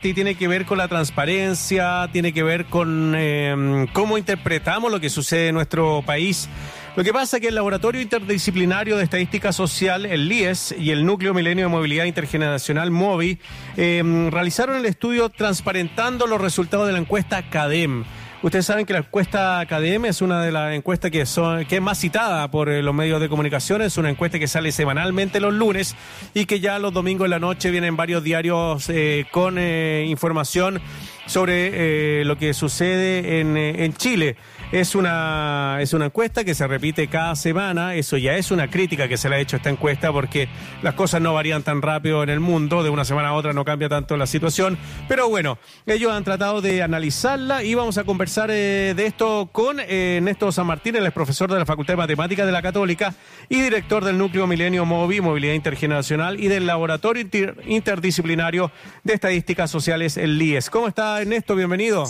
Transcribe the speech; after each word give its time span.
tiene 0.00 0.34
que 0.34 0.48
ver 0.48 0.64
con 0.64 0.78
la 0.78 0.88
transparencia, 0.88 2.08
tiene 2.10 2.32
que 2.32 2.42
ver 2.42 2.64
con 2.64 3.12
eh, 3.14 3.86
cómo 3.92 4.16
interpretamos 4.16 4.90
lo 4.90 4.98
que 4.98 5.10
sucede 5.10 5.48
en 5.48 5.54
nuestro 5.54 6.02
país. 6.06 6.48
Lo 6.96 7.04
que 7.04 7.12
pasa 7.12 7.36
es 7.36 7.42
que 7.42 7.48
el 7.48 7.54
Laboratorio 7.54 8.00
Interdisciplinario 8.00 8.96
de 8.96 9.04
Estadística 9.04 9.52
Social, 9.52 10.06
el 10.06 10.26
LIES, 10.28 10.74
y 10.78 10.90
el 10.90 11.04
Núcleo 11.04 11.34
Milenio 11.34 11.66
de 11.66 11.70
Movilidad 11.70 12.06
Intergeneracional, 12.06 12.90
MOVI, 12.90 13.38
eh, 13.76 14.28
realizaron 14.30 14.76
el 14.76 14.86
estudio 14.86 15.28
transparentando 15.28 16.26
los 16.26 16.40
resultados 16.40 16.86
de 16.86 16.94
la 16.94 16.98
encuesta 16.98 17.48
CADEM. 17.50 18.04
Ustedes 18.42 18.64
saben 18.64 18.86
que 18.86 18.94
la 18.94 19.00
encuesta 19.00 19.62
KDM 19.66 20.06
es 20.06 20.22
una 20.22 20.42
de 20.42 20.50
las 20.50 20.72
encuestas 20.72 21.10
que, 21.10 21.26
son, 21.26 21.66
que 21.66 21.76
es 21.76 21.82
más 21.82 21.98
citada 21.98 22.50
por 22.50 22.70
eh, 22.70 22.82
los 22.82 22.94
medios 22.94 23.20
de 23.20 23.28
comunicación. 23.28 23.82
Es 23.82 23.98
una 23.98 24.08
encuesta 24.08 24.38
que 24.38 24.48
sale 24.48 24.72
semanalmente 24.72 25.40
los 25.40 25.52
lunes 25.52 25.94
y 26.32 26.46
que 26.46 26.58
ya 26.58 26.78
los 26.78 26.94
domingos 26.94 27.26
en 27.26 27.32
la 27.32 27.38
noche 27.38 27.70
vienen 27.70 27.96
varios 27.96 28.24
diarios 28.24 28.88
eh, 28.88 29.26
con 29.30 29.58
eh, 29.58 30.06
información 30.08 30.80
sobre 31.26 32.24
lo 32.24 32.38
que 32.38 32.54
sucede 32.54 33.40
en, 33.40 33.58
en 33.58 33.92
Chile. 33.92 34.36
Es 34.72 34.94
una, 34.94 35.78
es 35.80 35.94
una 35.94 36.06
encuesta 36.06 36.44
que 36.44 36.54
se 36.54 36.64
repite 36.64 37.08
cada 37.08 37.34
semana. 37.34 37.96
Eso 37.96 38.16
ya 38.16 38.36
es 38.36 38.52
una 38.52 38.70
crítica 38.70 39.08
que 39.08 39.16
se 39.16 39.28
le 39.28 39.34
ha 39.34 39.38
hecho 39.40 39.56
a 39.56 39.58
esta 39.58 39.68
encuesta 39.68 40.12
porque 40.12 40.48
las 40.82 40.94
cosas 40.94 41.20
no 41.20 41.34
varían 41.34 41.64
tan 41.64 41.82
rápido 41.82 42.22
en 42.22 42.28
el 42.28 42.38
mundo. 42.38 42.84
De 42.84 42.88
una 42.90 43.04
semana 43.04 43.30
a 43.30 43.32
otra 43.32 43.52
no 43.52 43.64
cambia 43.64 43.88
tanto 43.88 44.16
la 44.16 44.28
situación. 44.28 44.78
Pero 45.08 45.28
bueno, 45.28 45.58
ellos 45.86 46.12
han 46.12 46.22
tratado 46.22 46.60
de 46.60 46.84
analizarla 46.84 47.64
y 47.64 47.74
vamos 47.74 47.98
a 47.98 48.04
conversar 48.04 48.50
eh, 48.52 48.94
de 48.96 49.06
esto 49.06 49.48
con 49.50 49.78
eh, 49.80 50.20
Néstor 50.22 50.52
San 50.52 50.68
Martín, 50.68 50.94
el 50.94 51.04
es 51.04 51.12
profesor 51.12 51.52
de 51.52 51.58
la 51.58 51.66
Facultad 51.66 51.94
de 51.94 51.98
Matemáticas 51.98 52.46
de 52.46 52.52
la 52.52 52.62
Católica 52.62 53.12
y 53.48 53.60
director 53.60 54.04
del 54.04 54.18
Núcleo 54.18 54.46
Milenio 54.46 54.84
Movi, 54.84 55.20
Movilidad 55.20 55.54
Intergeneracional 55.54 56.38
y 56.38 56.46
del 56.46 56.66
Laboratorio 56.66 57.26
Interdisciplinario 57.66 58.70
de 59.02 59.14
Estadísticas 59.14 59.68
Sociales, 59.68 60.16
el 60.16 60.38
LIES. 60.38 60.70
¿Cómo 60.70 60.86
está 60.86 61.20
Ernesto? 61.20 61.56
Bienvenido. 61.56 62.06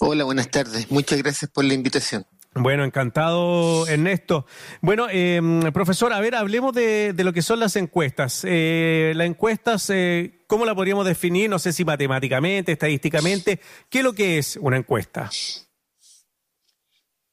Hola, 0.00 0.24
buenas 0.24 0.50
tardes. 0.50 0.90
Muchas 0.90 1.22
gracias 1.22 1.50
por 1.50 1.64
la 1.64 1.74
invitación. 1.74 2.26
Bueno, 2.58 2.84
encantado, 2.84 3.86
Ernesto. 3.86 4.46
Bueno, 4.80 5.08
eh, 5.10 5.40
profesor, 5.74 6.12
a 6.14 6.20
ver, 6.20 6.34
hablemos 6.34 6.72
de, 6.72 7.14
lo 7.18 7.32
que 7.34 7.42
son 7.42 7.60
las 7.60 7.76
encuestas. 7.76 8.42
Eh, 8.44 9.12
las 9.14 9.26
encuestas, 9.26 9.90
eh, 9.90 10.44
¿cómo 10.46 10.64
la 10.64 10.74
podríamos 10.74 11.04
definir? 11.04 11.50
No 11.50 11.58
sé 11.58 11.74
si 11.74 11.84
matemáticamente, 11.84 12.72
estadísticamente. 12.72 13.60
¿Qué 13.90 13.98
es 13.98 14.04
lo 14.04 14.14
que 14.14 14.38
es 14.38 14.56
una 14.56 14.78
encuesta? 14.78 15.30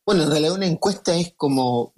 Bueno, 0.06 0.24
en 0.24 0.32
realidad 0.32 0.56
una 0.56 0.66
encuesta 0.66 1.16
es 1.16 1.34
como 1.38 1.94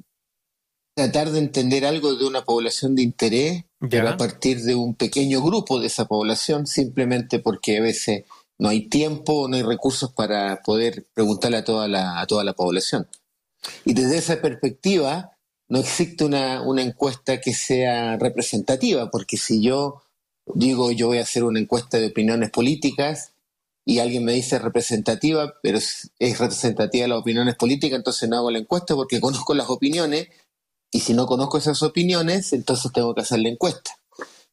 tratar 0.95 1.31
de 1.31 1.39
entender 1.39 1.83
algo 1.85 2.15
de 2.15 2.25
una 2.25 2.45
población 2.45 2.95
de 2.95 3.01
interés, 3.01 3.65
pero 3.89 4.07
a 4.07 4.17
partir 4.17 4.61
de 4.61 4.75
un 4.75 4.93
pequeño 4.93 5.41
grupo 5.41 5.79
de 5.79 5.87
esa 5.87 6.05
población, 6.05 6.67
simplemente 6.67 7.39
porque 7.39 7.79
a 7.79 7.81
veces 7.81 8.23
no 8.57 8.69
hay 8.69 8.87
tiempo, 8.87 9.47
no 9.47 9.55
hay 9.55 9.63
recursos 9.63 10.11
para 10.13 10.61
poder 10.61 11.07
preguntarle 11.13 11.57
a 11.57 11.63
toda 11.63 11.87
la, 11.87 12.19
a 12.19 12.27
toda 12.27 12.43
la 12.43 12.53
población. 12.53 13.07
Y 13.83 13.93
desde 13.93 14.17
esa 14.17 14.41
perspectiva, 14.41 15.37
no 15.67 15.79
existe 15.79 16.23
una, 16.23 16.61
una 16.61 16.81
encuesta 16.81 17.41
que 17.41 17.53
sea 17.53 18.17
representativa, 18.17 19.09
porque 19.09 19.37
si 19.37 19.61
yo 19.61 20.03
digo 20.53 20.91
yo 20.91 21.07
voy 21.07 21.17
a 21.17 21.23
hacer 21.23 21.43
una 21.43 21.59
encuesta 21.59 21.97
de 21.97 22.07
opiniones 22.07 22.51
políticas 22.51 23.33
y 23.83 23.99
alguien 23.99 24.23
me 24.25 24.33
dice 24.33 24.59
representativa, 24.59 25.55
pero 25.61 25.77
es, 25.77 26.11
representativa 26.19 27.03
de 27.03 27.09
las 27.09 27.19
opiniones 27.19 27.55
políticas, 27.55 27.97
entonces 27.97 28.27
no 28.29 28.37
hago 28.37 28.51
la 28.51 28.59
encuesta 28.59 28.95
porque 28.95 29.19
conozco 29.21 29.53
las 29.53 29.69
opiniones 29.69 30.29
y 30.91 30.99
si 31.01 31.13
no 31.13 31.25
conozco 31.25 31.57
esas 31.57 31.81
opiniones, 31.83 32.53
entonces 32.53 32.91
tengo 32.91 33.13
que 33.13 33.21
hacer 33.21 33.39
la 33.39 33.49
encuesta. 33.49 33.91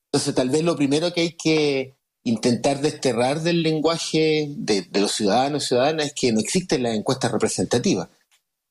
Entonces 0.07 0.35
tal 0.35 0.51
vez 0.51 0.63
lo 0.63 0.77
primero 0.77 1.13
que 1.13 1.21
hay 1.23 1.33
que 1.33 1.97
intentar 2.25 2.81
desterrar 2.81 3.41
del 3.41 3.63
lenguaje 3.63 4.47
de, 4.57 4.87
los 4.93 5.13
ciudadanos 5.13 5.65
y 5.65 5.67
ciudadanas 5.69 6.07
es 6.07 6.15
que 6.15 6.33
no 6.33 6.41
existen 6.41 6.83
las 6.83 6.95
encuestas 6.95 7.33
representativas. 7.33 8.09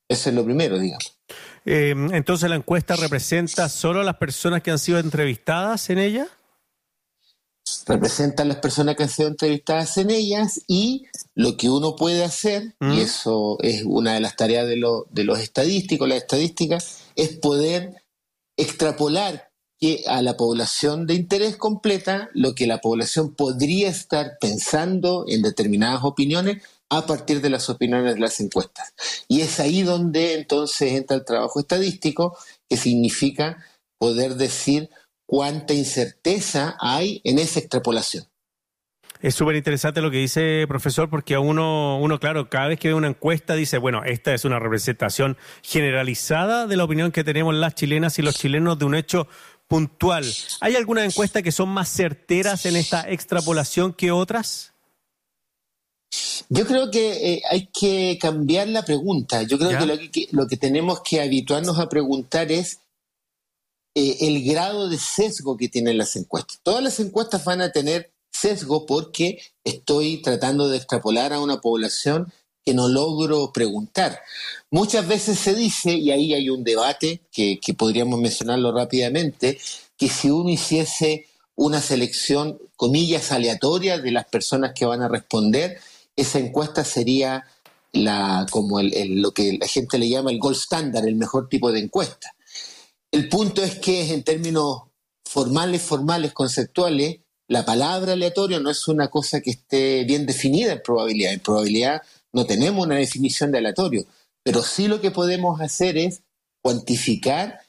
Eso 0.07 0.29
es 0.29 0.35
lo 0.35 0.43
primero, 0.43 0.77
digamos. 0.77 1.17
Eh, 1.65 1.93
entonces, 2.11 2.49
¿la 2.49 2.55
encuesta 2.55 2.95
representa 2.95 3.69
solo 3.69 4.01
a 4.01 4.03
las 4.03 4.17
personas 4.17 4.61
que 4.61 4.71
han 4.71 4.79
sido 4.79 4.99
entrevistadas 4.99 5.89
en 5.89 5.99
ella? 5.99 6.27
Representa 7.85 8.43
a 8.43 8.45
las 8.45 8.57
personas 8.57 8.95
que 8.95 9.03
han 9.03 9.09
sido 9.09 9.29
entrevistadas 9.29 9.97
en 9.97 10.09
ellas 10.09 10.61
y 10.67 11.05
lo 11.35 11.55
que 11.57 11.69
uno 11.69 11.95
puede 11.95 12.23
hacer, 12.23 12.75
y 12.81 12.85
mm. 12.85 12.91
eso 12.99 13.57
es 13.61 13.83
una 13.85 14.15
de 14.15 14.19
las 14.19 14.35
tareas 14.35 14.67
de, 14.67 14.83
de 15.09 15.23
los 15.23 15.39
estadísticos, 15.39 16.07
las 16.09 16.17
estadísticas, 16.17 17.03
es 17.15 17.29
poder 17.37 18.03
extrapolar 18.57 19.50
que 19.81 20.03
a 20.07 20.21
la 20.21 20.37
población 20.37 21.07
de 21.07 21.15
interés 21.15 21.57
completa 21.57 22.29
lo 22.33 22.53
que 22.53 22.67
la 22.67 22.81
población 22.81 23.33
podría 23.33 23.89
estar 23.89 24.37
pensando 24.39 25.25
en 25.27 25.41
determinadas 25.41 26.03
opiniones 26.03 26.63
a 26.91 27.07
partir 27.07 27.41
de 27.41 27.49
las 27.49 27.67
opiniones 27.69 28.13
de 28.13 28.19
las 28.19 28.39
encuestas. 28.39 28.93
Y 29.27 29.41
es 29.41 29.59
ahí 29.59 29.81
donde 29.81 30.35
entonces 30.35 30.93
entra 30.93 31.17
el 31.17 31.25
trabajo 31.25 31.59
estadístico, 31.59 32.37
que 32.69 32.77
significa 32.77 33.65
poder 33.97 34.35
decir 34.35 34.89
cuánta 35.25 35.73
incerteza 35.73 36.75
hay 36.79 37.21
en 37.23 37.39
esa 37.39 37.59
extrapolación. 37.59 38.25
Es 39.21 39.35
súper 39.35 39.55
interesante 39.55 40.01
lo 40.01 40.09
que 40.09 40.17
dice 40.17 40.65
profesor, 40.67 41.07
porque 41.07 41.35
a 41.35 41.39
uno, 41.39 41.99
uno, 41.99 42.19
claro, 42.19 42.49
cada 42.49 42.69
vez 42.69 42.79
que 42.79 42.87
ve 42.87 42.95
una 42.95 43.07
encuesta 43.07 43.53
dice, 43.53 43.77
bueno, 43.77 44.03
esta 44.03 44.33
es 44.33 44.45
una 44.45 44.57
representación 44.57 45.37
generalizada 45.61 46.65
de 46.65 46.75
la 46.75 46.83
opinión 46.83 47.11
que 47.11 47.23
tenemos 47.23 47.53
las 47.53 47.75
chilenas 47.75 48.17
y 48.17 48.23
los 48.23 48.35
chilenos 48.35 48.79
de 48.79 48.85
un 48.85 48.95
hecho 48.95 49.27
puntual. 49.71 50.25
¿Hay 50.59 50.75
alguna 50.75 51.05
encuesta 51.05 51.41
que 51.41 51.53
son 51.53 51.69
más 51.69 51.87
certeras 51.87 52.65
en 52.65 52.75
esta 52.75 53.09
extrapolación 53.09 53.93
que 53.93 54.11
otras? 54.11 54.73
Yo 56.49 56.67
creo 56.67 56.91
que 56.91 57.35
eh, 57.35 57.41
hay 57.49 57.67
que 57.67 58.17
cambiar 58.19 58.67
la 58.67 58.83
pregunta. 58.83 59.43
Yo 59.43 59.57
creo 59.57 59.69
que 59.79 59.85
lo, 59.85 59.97
que 59.97 60.27
lo, 60.31 60.47
que 60.49 60.57
tenemos 60.57 60.99
que 60.99 61.21
habituarnos 61.21 61.79
a 61.79 61.87
preguntar 61.87 62.51
es 62.51 62.79
eh, 63.95 64.17
el 64.19 64.43
grado 64.43 64.89
de 64.89 64.97
sesgo 64.97 65.55
que 65.55 65.69
tienen 65.69 65.97
las 65.97 66.17
encuestas. 66.17 66.59
Todas 66.63 66.83
las 66.83 66.99
encuestas 66.99 67.45
van 67.45 67.61
a 67.61 67.71
tener 67.71 68.11
sesgo 68.29 68.85
porque 68.85 69.41
estoy 69.63 70.21
tratando 70.21 70.67
de 70.67 70.75
extrapolar 70.75 71.31
a 71.31 71.39
una 71.39 71.61
población 71.61 72.33
que 72.65 72.73
no 72.73 72.87
logro 72.87 73.51
preguntar. 73.51 74.19
Muchas 74.69 75.07
veces 75.07 75.39
se 75.39 75.53
dice, 75.53 75.93
y 75.93 76.11
ahí 76.11 76.33
hay 76.33 76.49
un 76.49 76.63
debate 76.63 77.21
que, 77.31 77.59
podríamos 77.77 78.19
mencionarlo 78.19 78.71
rápidamente, 78.71 79.59
que 79.97 80.07
si 80.07 80.29
uno 80.29 80.49
hiciese 80.49 81.27
una 81.55 81.81
selección, 81.81 82.59
comillas, 82.75 83.31
aleatoria 83.31 83.99
de 83.99 84.11
las 84.11 84.25
personas 84.25 84.73
que 84.73 84.85
van 84.85 85.01
a 85.01 85.07
responder, 85.07 85.79
esa 86.15 86.39
encuesta 86.39 86.83
sería 86.83 87.45
la, 87.91 88.45
como 88.49 88.81
lo 88.81 89.31
que 89.31 89.57
la 89.59 89.67
gente 89.67 89.97
le 89.97 90.09
llama 90.09 90.31
el 90.31 90.39
gold 90.39 90.57
standard, 90.57 91.05
el 91.05 91.15
mejor 91.15 91.49
tipo 91.49 91.71
de 91.71 91.79
encuesta. 91.79 92.33
El 93.11 93.27
punto 93.27 93.61
es 93.63 93.75
que 93.79 94.13
en 94.13 94.23
términos 94.23 94.83
formales, 95.25 95.81
formales, 95.81 96.33
conceptuales, 96.33 97.19
la 97.47 97.65
palabra 97.65 98.13
aleatorio 98.13 98.61
no 98.61 98.69
es 98.69 98.87
una 98.87 99.09
cosa 99.09 99.41
que 99.41 99.51
esté 99.51 100.05
bien 100.05 100.25
definida 100.25 100.71
en 100.71 100.81
probabilidad. 100.81 101.33
En 101.33 101.41
probabilidad 101.41 102.01
no 102.33 102.45
tenemos 102.45 102.85
una 102.85 102.95
definición 102.95 103.51
de 103.51 103.59
aleatorio, 103.59 104.05
pero 104.43 104.63
sí 104.63 104.87
lo 104.87 105.01
que 105.01 105.11
podemos 105.11 105.61
hacer 105.61 105.97
es 105.97 106.23
cuantificar 106.61 107.59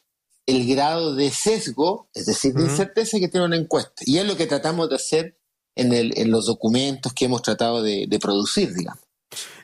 el 0.47 0.67
grado 0.67 1.15
de 1.15 1.31
sesgo, 1.31 2.09
es 2.15 2.27
decir, 2.27 2.55
de 2.55 2.65
incerteza 2.65 3.19
que 3.19 3.29
tiene 3.29 3.47
una 3.47 3.57
encuesta. 3.57 4.03
Y 4.05 4.19
es 4.19 4.27
lo 4.27 4.37
que 4.37 4.47
tratamos 4.47 4.89
de 4.89 4.97
hacer 4.97 5.39
en, 5.77 5.93
el, 5.93 6.13
en 6.17 6.31
los 6.31 6.47
documentos 6.47 7.13
que 7.13 7.27
hemos 7.27 7.43
tratado 7.43 7.83
de, 7.83 8.19
producir, 8.21 8.75
digamos. 8.75 9.01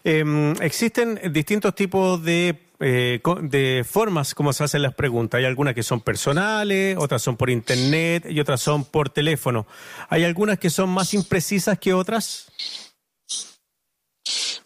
Em, 0.05 0.53
existen 0.63 1.21
distintos 1.33 1.75
tipos 1.75 2.23
de, 2.23 2.71
eh, 2.81 3.21
de 3.43 3.85
formas 3.87 4.35
como 4.35 4.53
se 4.53 4.65
hacen 4.65 4.83
las 4.83 4.95
preguntas. 4.95 5.39
Hay 5.39 5.45
algunas 5.45 5.75
que 5.75 5.83
son 5.83 6.01
personales, 6.01 6.97
otras 6.99 7.23
son 7.23 7.37
por 7.37 7.51
internet 7.51 8.27
y 8.31 8.41
otras 8.41 8.61
son 8.61 8.85
por 8.85 9.11
teléfono. 9.11 9.67
¿Hay 10.09 10.25
algunas 10.25 10.59
que 10.59 10.71
son 10.71 10.89
más 10.91 11.13
imprecisas 11.13 11.79
que 11.79 11.93
otras? 11.93 12.47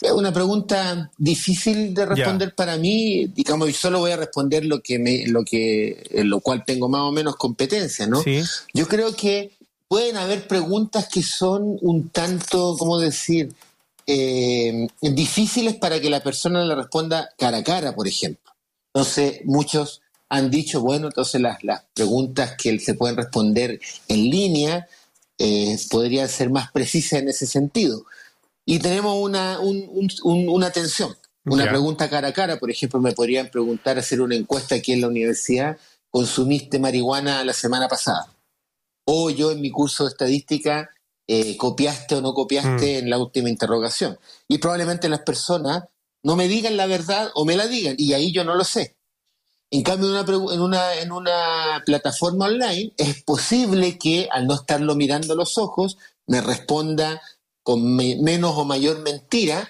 Es 0.03 0.11
una 0.11 0.33
pregunta 0.33 1.11
difícil 1.17 1.95
de 1.95 2.05
responder 2.07 2.57
para 2.57 2.77
mí, 2.77 3.27
digamos, 3.29 3.71
y 3.71 3.73
solo 3.73 4.01
voy 4.01 4.11
a 4.11 4.17
responder 4.17 4.65
lo 4.65 4.83
que 4.83 4.99
me, 4.99 5.29
lo 5.29 5.45
que, 5.45 6.05
en 6.11 6.29
lo 6.29 6.41
cual 6.41 6.65
tengo 6.67 6.89
más 6.89 7.03
o 7.03 7.13
menos 7.13 7.37
competencia, 7.37 8.09
¿no? 8.09 8.21
Yo 8.75 8.89
creo 8.89 9.15
que 9.15 9.53
pueden 9.87 10.17
haber 10.17 10.49
preguntas 10.49 11.09
que 11.09 11.23
son 11.23 11.79
un 11.83 12.09
tanto, 12.09 12.75
¿cómo 12.77 12.99
decir? 12.99 13.55
Eh, 14.09 14.89
difíciles 15.01 15.77
para 15.77 16.01
que 16.01 16.11
la 16.11 16.21
persona 16.21 16.65
le 16.65 16.75
responda 16.75 17.31
cara 17.39 17.59
a 17.59 17.63
cara, 17.63 17.95
por 17.95 18.09
ejemplo. 18.09 18.53
Entonces, 18.93 19.43
muchos 19.45 20.03
han 20.29 20.51
dicho, 20.51 20.81
bueno, 20.81 21.07
entonces 21.07 21.41
las, 21.41 21.63
las 21.63 21.85
preguntas 21.95 22.57
que 22.59 22.77
se 22.81 22.95
pueden 22.95 23.17
responder 23.17 23.79
en 24.09 24.31
línea 24.31 24.89
eh, 25.39 25.79
podrían 25.91 26.29
ser 26.29 26.51
más 26.51 26.73
precisas 26.73 27.21
en 27.21 27.29
ese 27.29 27.47
sentido 27.47 28.05
y 28.65 28.79
tenemos 28.79 29.17
una, 29.21 29.59
una 29.61 30.71
tensión, 30.71 31.17
una 31.45 31.69
pregunta 31.69 32.09
cara 32.09 32.29
a 32.29 32.33
cara. 32.33 32.59
Por 32.59 32.71
ejemplo, 32.71 33.01
me 33.01 33.13
podrían 33.13 33.49
preguntar, 33.49 33.99
hacer 33.99 34.21
una 34.21 34.37
encuesta 34.37 34.77
aquí 34.77 34.93
en 34.93 35.01
la 35.01 35.09
universidad, 35.09 35.77
¿consumiste 36.11 36.79
marihuana 36.79 37.45
la 37.45 37.53
semana 37.53 37.89
pasada? 37.89 38.33
O 39.05 39.31
yo 39.31 39.51
en 39.51 39.61
mi 39.61 39.71
curso 39.71 40.05
de 40.05 40.11
estadística 40.11 40.91
eh, 41.27 41.57
copiaste 41.57 42.17
o 42.17 42.21
no 42.21 42.35
copiaste 42.35 42.95
mm. 42.95 43.05
en 43.05 43.11
la 43.11 43.19
última 43.19 43.49
interrogación. 43.49 44.19
Y 44.49 44.59
probablemente 44.59 45.09
las 45.09 45.23
personas 45.23 45.85
no 46.23 46.37
me 46.37 46.49
digan 46.49 46.77
la 46.77 46.87
verdad 46.87 47.31
o 47.35 47.45
me 47.45 47.57
la 47.57 47.67
digan, 47.67 47.97
y 47.99 48.13
ahí 48.13 48.33
yo 48.33 48.45
no 48.45 48.55
lo 48.55 48.65
sé. 48.65 48.97
En 49.71 49.83
cambio, 49.83 50.09
en 50.53 50.61
una, 50.61 50.95
en 50.97 51.13
una, 51.13 51.83
plataforma 51.87 52.45
online 52.45 52.93
es 52.99 53.23
posible 53.25 53.99
que 53.99 54.29
al 54.31 54.47
no 54.47 54.55
estarlo 54.55 54.95
mirando 54.95 55.33
a 55.33 55.37
los 55.37 55.57
ojos 55.57 55.97
me 56.27 56.43
responda 56.43 57.23
con 57.63 57.97
menos 57.97 58.55
o 58.57 58.65
mayor 58.65 59.01
mentira, 59.01 59.69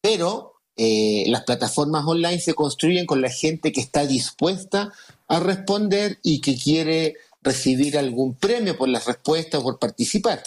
pero 0.00 0.54
eh, 0.76 1.24
las 1.28 1.44
plataformas 1.44 2.04
online 2.06 2.40
se 2.40 2.54
construyen 2.54 3.06
con 3.06 3.20
la 3.20 3.30
gente 3.30 3.72
que 3.72 3.80
está 3.80 4.06
dispuesta 4.06 4.92
a 5.28 5.40
responder 5.40 6.18
y 6.22 6.40
que 6.40 6.56
quiere 6.56 7.16
recibir 7.42 7.98
algún 7.98 8.34
premio 8.34 8.76
por 8.76 8.88
las 8.88 9.06
respuestas 9.06 9.60
o 9.60 9.64
por 9.64 9.78
participar. 9.78 10.42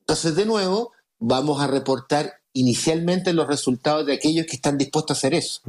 Entonces, 0.00 0.36
de 0.36 0.46
nuevo, 0.46 0.92
vamos 1.18 1.60
a 1.60 1.66
reportar 1.66 2.40
inicialmente 2.52 3.32
los 3.32 3.46
resultados 3.46 4.06
de 4.06 4.14
aquellos 4.14 4.46
que 4.46 4.56
están 4.56 4.78
dispuestos 4.78 5.16
a 5.16 5.18
hacer 5.18 5.34
eso. 5.34 5.60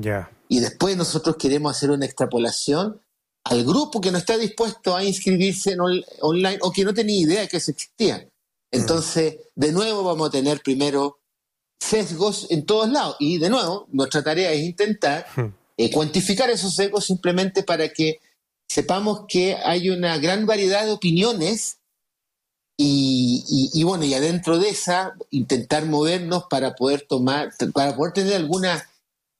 Y 0.47 0.59
después 0.59 0.95
nosotros 0.95 1.35
queremos 1.35 1.75
hacer 1.75 1.91
una 1.91 2.05
extrapolación 2.05 3.01
al 3.43 3.63
grupo 3.63 3.99
que 3.99 4.11
no 4.11 4.17
está 4.17 4.37
dispuesto 4.37 4.95
a 4.95 5.03
inscribirse 5.03 5.73
en 5.73 5.79
online 5.81 6.59
o 6.61 6.71
que 6.71 6.83
no 6.83 6.93
tenía 6.93 7.19
idea 7.19 7.41
de 7.41 7.47
que 7.47 7.57
eso 7.57 7.71
existía. 7.71 8.27
Entonces, 8.71 9.37
de 9.55 9.71
nuevo 9.71 10.03
vamos 10.03 10.29
a 10.29 10.31
tener 10.31 10.61
primero 10.61 11.19
sesgos 11.79 12.47
en 12.49 12.65
todos 12.65 12.89
lados. 12.89 13.15
Y 13.19 13.37
de 13.37 13.49
nuevo, 13.49 13.87
nuestra 13.91 14.23
tarea 14.23 14.51
es 14.51 14.63
intentar 14.63 15.25
hmm. 15.35 15.53
eh, 15.77 15.91
cuantificar 15.91 16.49
esos 16.49 16.75
sesgos 16.75 17.05
simplemente 17.05 17.63
para 17.63 17.89
que 17.89 18.19
sepamos 18.67 19.21
que 19.27 19.55
hay 19.55 19.89
una 19.89 20.17
gran 20.17 20.45
variedad 20.45 20.85
de 20.85 20.91
opiniones 20.91 21.79
y, 22.79 23.81
bueno, 23.83 24.03
y 24.03 24.13
adentro 24.13 24.59
de 24.59 24.69
esa, 24.69 25.15
intentar 25.31 25.87
movernos 25.87 26.43
para 26.47 26.75
poder 26.75 27.07
tomar, 27.09 27.51
para 27.73 27.95
poder 27.95 28.13
tener 28.13 28.35
alguna 28.35 28.87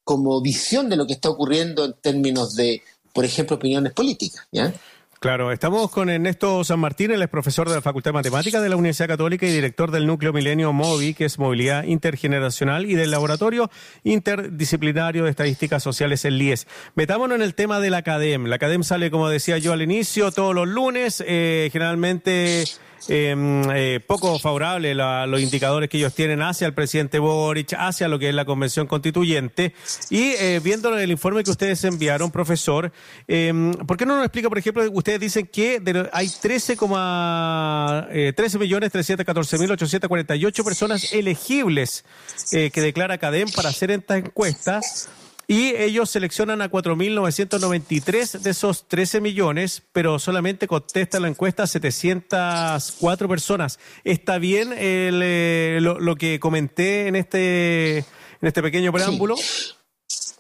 como 0.04 0.42
visión 0.42 0.90
de 0.90 0.96
lo 0.96 1.06
que 1.06 1.14
está 1.14 1.30
ocurriendo 1.30 1.86
en 1.86 1.94
términos 1.94 2.56
de, 2.56 2.82
por 3.14 3.26
ejemplo, 3.26 3.58
opiniones 3.58 3.94
políticas. 3.94 4.48
¿ya? 4.52 4.74
Claro, 5.20 5.52
estamos 5.52 5.90
con 5.90 6.12
Ernesto 6.12 6.64
San 6.64 6.80
Martín, 6.80 7.10
él 7.10 7.24
es 7.24 7.28
profesor 7.28 7.68
de 7.68 7.74
la 7.74 7.82
Facultad 7.82 8.10
de 8.10 8.14
Matemáticas 8.14 8.62
de 8.62 8.70
la 8.70 8.76
Universidad 8.76 9.08
Católica 9.08 9.48
y 9.48 9.52
director 9.52 9.90
del 9.90 10.06
núcleo 10.06 10.32
Milenio 10.32 10.72
MOVI, 10.74 11.16
que 11.16 11.26
es 11.26 11.40
Movilidad 11.40 11.86
Intergeneracional, 11.86 12.86
y 12.86 12.94
del 12.94 13.10
Laboratorio 13.10 13.72
Interdisciplinario 14.04 15.24
de 15.24 15.32
Estadísticas 15.32 15.82
Sociales, 15.82 16.24
el 16.24 16.38
LIES. 16.38 16.68
Metámonos 16.94 17.36
en 17.36 17.42
el 17.42 17.56
tema 17.56 17.80
de 17.80 17.90
la 17.90 18.04
CADEM. 18.04 18.46
La 18.46 18.60
CADEM 18.60 18.84
sale, 18.84 19.10
como 19.10 19.28
decía 19.28 19.58
yo 19.58 19.74
al 19.74 19.82
inicio, 19.82 20.32
todos 20.32 20.54
los 20.54 20.68
lunes, 20.68 21.24
eh, 21.26 21.72
generalmente 21.74 22.66
Em, 23.10 23.64
eh, 23.72 24.00
poco 24.06 24.38
favorable 24.38 24.94
los 24.94 25.42
indicadores 25.42 25.90
que 25.90 25.98
ellos 25.98 26.14
tienen 26.14 26.42
hacia 26.42 26.68
el 26.68 26.74
presidente 26.74 27.20
Boric, 27.20 27.74
hacia 27.74 28.08
lo 28.08 28.20
que 28.20 28.30
es 28.30 28.36
la 28.36 28.46
convención 28.46 28.88
constituyente. 28.88 29.74
Y 30.10 30.34
eh, 30.40 30.60
viendo 30.64 30.98
el 30.98 31.10
informe 31.10 31.44
que 31.44 31.52
ustedes 31.52 31.84
enviaron, 31.86 32.32
profesor, 32.32 32.92
eh, 33.28 33.74
¿por 33.86 33.98
qué 33.98 34.06
no 34.06 34.16
nos 34.16 34.26
explica, 34.26 34.50
por 34.50 34.58
ejemplo, 34.58 34.84
ustedes 35.08 35.22
dicen 35.22 35.48
que 35.48 35.82
hay 36.12 36.28
13, 36.28 36.78
eh, 38.12 38.34
13 38.36 38.60
millones 38.60 38.92
314 38.92 39.58
mil 39.58 39.72
848 39.72 40.64
personas 40.66 41.14
elegibles 41.14 42.04
eh, 42.52 42.72
que 42.72 42.82
declara 42.82 43.18
CADEM 43.18 43.50
para 43.52 43.70
hacer 43.70 43.90
esta 43.92 44.18
encuesta? 44.18 44.82
Y 45.48 45.74
ellos 45.78 46.10
seleccionan 46.10 46.62
a 46.62 46.70
4.993 46.70 48.40
de 48.40 48.50
esos 48.50 48.86
13 48.90 49.22
millones, 49.22 49.82
pero 49.94 50.20
solamente 50.20 50.68
contesta 50.68 51.22
la 51.22 51.30
encuesta 51.30 51.66
704 51.66 53.30
personas. 53.30 53.80
¿Está 54.04 54.40
bien 54.40 54.74
eh, 54.76 55.80
lo, 55.80 56.16
que 56.18 56.42
comenté 56.42 57.08
en 57.08 57.16
este, 57.16 58.00
en 58.00 58.06
este 58.42 58.62
pequeño 58.62 58.92
preámbulo? 58.92 59.38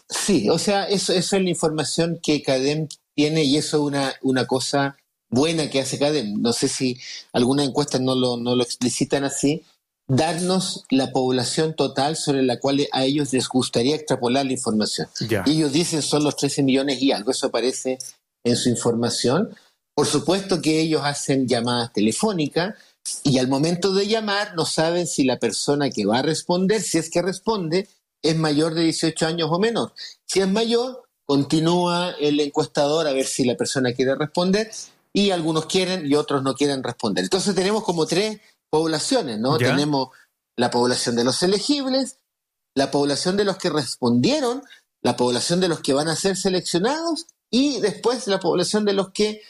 Sí. 0.10 0.50
o 0.50 0.60
sea, 0.60 0.84
eso, 0.90 1.14
eso 1.14 1.38
es 1.38 1.42
la 1.42 1.50
información 1.50 2.20
que 2.22 2.44
CADEM 2.44 2.90
tiene 3.18 3.44
y 3.44 3.58
eso 3.58 3.78
es 3.78 3.84
una, 3.84 4.14
una 4.22 4.46
cosa 4.46 4.96
buena 5.28 5.72
que 5.72 5.82
hace 5.82 5.98
CADEM. 5.98 6.40
No 6.40 6.54
sé 6.54 6.68
si 6.68 7.00
algunas 7.34 7.68
encuestas 7.68 8.00
no 8.00 8.14
lo, 8.14 8.38
no 8.38 8.56
lo 8.56 8.62
explicitan 8.62 9.24
así, 9.24 9.64
darnos 10.08 10.84
la 10.92 11.12
población 11.12 11.76
total 11.76 12.16
sobre 12.16 12.44
la 12.44 12.60
cual 12.60 12.88
a 12.92 13.06
ellos 13.06 13.34
les 13.34 13.50
gustaría 13.50 13.96
extrapolar 13.96 14.46
la 14.46 14.52
información. 14.52 15.08
Ellos 15.48 15.72
dicen 15.72 16.04
son 16.04 16.24
los 16.24 16.36
13 16.36 16.62
millones 16.62 17.02
y 17.02 17.12
algo, 17.12 17.32
eso 17.32 17.48
aparece 17.48 17.98
en 18.44 18.56
su 18.56 18.70
información. 18.70 19.50
Por 19.96 20.06
supuesto 20.06 20.62
que 20.62 20.80
ellos 20.80 21.02
hacen 21.04 21.48
llamadas 21.48 21.92
telefónicas 21.94 22.76
y 23.24 23.40
al 23.40 23.48
momento 23.48 23.94
de 23.94 24.08
llamar 24.08 24.54
no 24.56 24.68
saben 24.68 25.08
si 25.08 25.24
la 25.24 25.40
persona 25.40 25.90
que 25.90 26.06
va 26.06 26.20
a 26.20 26.22
responder, 26.22 26.84
si 26.84 27.00
es 27.00 27.10
que 27.10 27.24
responde, 27.24 27.88
es 28.22 28.36
mayor 28.38 28.76
de 28.76 28.84
18 28.84 29.26
años 29.26 29.50
o 29.52 29.58
menor. 29.58 29.94
Si 30.28 30.40
es 30.40 30.48
mayor, 30.48 31.07
continúa 31.28 32.12
el 32.20 32.40
encuestador 32.40 33.06
a 33.06 33.12
ver 33.12 33.26
si 33.26 33.44
la 33.44 33.56
persona 33.56 33.94
quiere 33.94 34.16
responder 34.16 34.72
y 35.14 35.32
algunos 35.32 35.66
quieren 35.66 36.10
y 36.10 36.16
otros 36.16 36.42
no 36.42 36.56
quieren 36.56 36.82
responder. 36.82 37.26
Entonces 37.26 37.54
tenemos 37.54 37.84
como 37.84 38.08
tres 38.08 38.40
poblaciones, 38.70 39.38
¿no? 39.38 39.58
Tenemos 39.58 40.10
la 40.56 40.72
población 40.72 41.16
de 41.16 41.26
los 41.26 41.44
elegibles, 41.44 42.18
la 42.76 42.92
población 42.92 43.36
de 43.36 43.44
los 43.44 43.58
que 43.58 43.70
respondieron, 43.70 44.64
la 45.02 45.18
población 45.18 45.60
de 45.60 45.68
los 45.68 45.82
que 45.82 45.94
van 45.94 46.08
a 46.08 46.16
ser 46.16 46.38
seleccionados 46.38 47.28
y 47.52 47.82
después 47.82 48.28
la 48.28 48.40
población 48.40 48.86
de 48.86 48.94
los 48.94 49.12
que, 49.12 49.42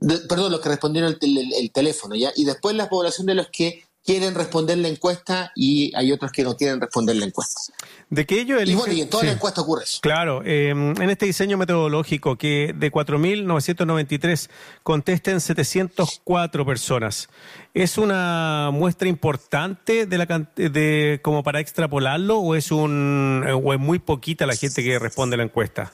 perdón, 0.00 0.52
los 0.52 0.60
que 0.60 0.70
respondieron 0.70 1.18
el, 1.20 1.70
teléfono, 1.70 2.14
¿ya? 2.14 2.32
Y 2.34 2.44
después 2.44 2.74
la 2.74 2.88
población 2.88 3.26
de 3.26 3.34
los 3.34 3.48
que 3.48 3.84
quieren 4.06 4.34
responder 4.34 4.78
la 4.78 4.88
encuesta 4.88 5.52
y 5.56 5.94
hay 5.96 6.12
otros 6.12 6.30
que 6.30 6.44
no 6.44 6.56
quieren 6.56 6.80
responder 6.80 7.16
la 7.16 7.26
encuesta. 7.26 7.60
De 8.08 8.24
que 8.24 8.40
ellos 8.40 8.62
Y 8.64 8.74
bueno, 8.74 8.94
y 8.94 9.00
en 9.00 9.10
toda 9.10 9.24
la 9.24 9.32
encuesta 9.32 9.60
ocurre 9.60 9.84
eso. 9.84 9.98
Claro, 10.00 10.42
em, 10.44 10.94
en 11.00 11.10
este 11.10 11.26
diseño 11.26 11.58
metodológico 11.58 12.36
que 12.36 12.72
de 12.74 12.92
4.993 12.92 14.48
contesten 14.84 15.40
704 15.40 16.64
personas, 16.64 17.28
¿es 17.74 17.98
una 17.98 18.70
muestra 18.72 19.08
importante 19.08 20.06
de 20.06 20.18
la 20.18 20.26
de 20.54 21.20
como 21.22 21.42
para 21.42 21.58
extrapolarlo 21.60 22.38
o 22.38 22.54
es 22.54 22.70
un 22.70 23.44
o 23.44 23.72
es 23.72 23.80
muy 23.80 23.98
poquita 23.98 24.46
la 24.46 24.54
gente 24.54 24.84
que 24.84 24.98
responde 25.00 25.36
la 25.36 25.42
encuesta? 25.42 25.92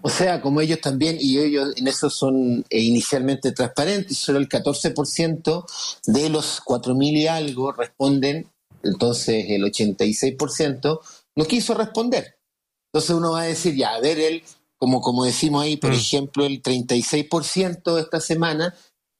O 0.00 0.08
sea, 0.08 0.40
como 0.40 0.60
ellos 0.60 0.80
también, 0.80 1.18
y 1.20 1.38
ellos 1.38 1.74
en 1.76 1.86
eso 1.86 2.08
son 2.08 2.64
eh, 2.70 2.80
inicialmente 2.80 3.52
transparentes, 3.52 4.16
solo 4.16 4.38
el 4.38 4.48
14% 4.48 5.64
de 6.06 6.28
los 6.30 6.62
4.000 6.64 7.18
y 7.18 7.26
algo 7.26 7.72
responden, 7.72 8.50
entonces 8.82 9.44
el 9.48 9.62
86% 9.62 11.00
no 11.36 11.44
quiso 11.44 11.74
responder. 11.74 12.38
Entonces 12.92 13.16
uno 13.16 13.32
va 13.32 13.42
a 13.42 13.46
decir, 13.46 13.74
ya, 13.74 13.94
a 13.94 14.00
ver, 14.00 14.18
él, 14.18 14.42
como, 14.78 15.00
como 15.00 15.24
decimos 15.24 15.62
ahí, 15.62 15.76
por 15.76 15.90
mm. 15.90 15.94
ejemplo, 15.94 16.44
el 16.46 16.62
36% 16.62 17.98
esta 17.98 18.20
semana 18.20 18.74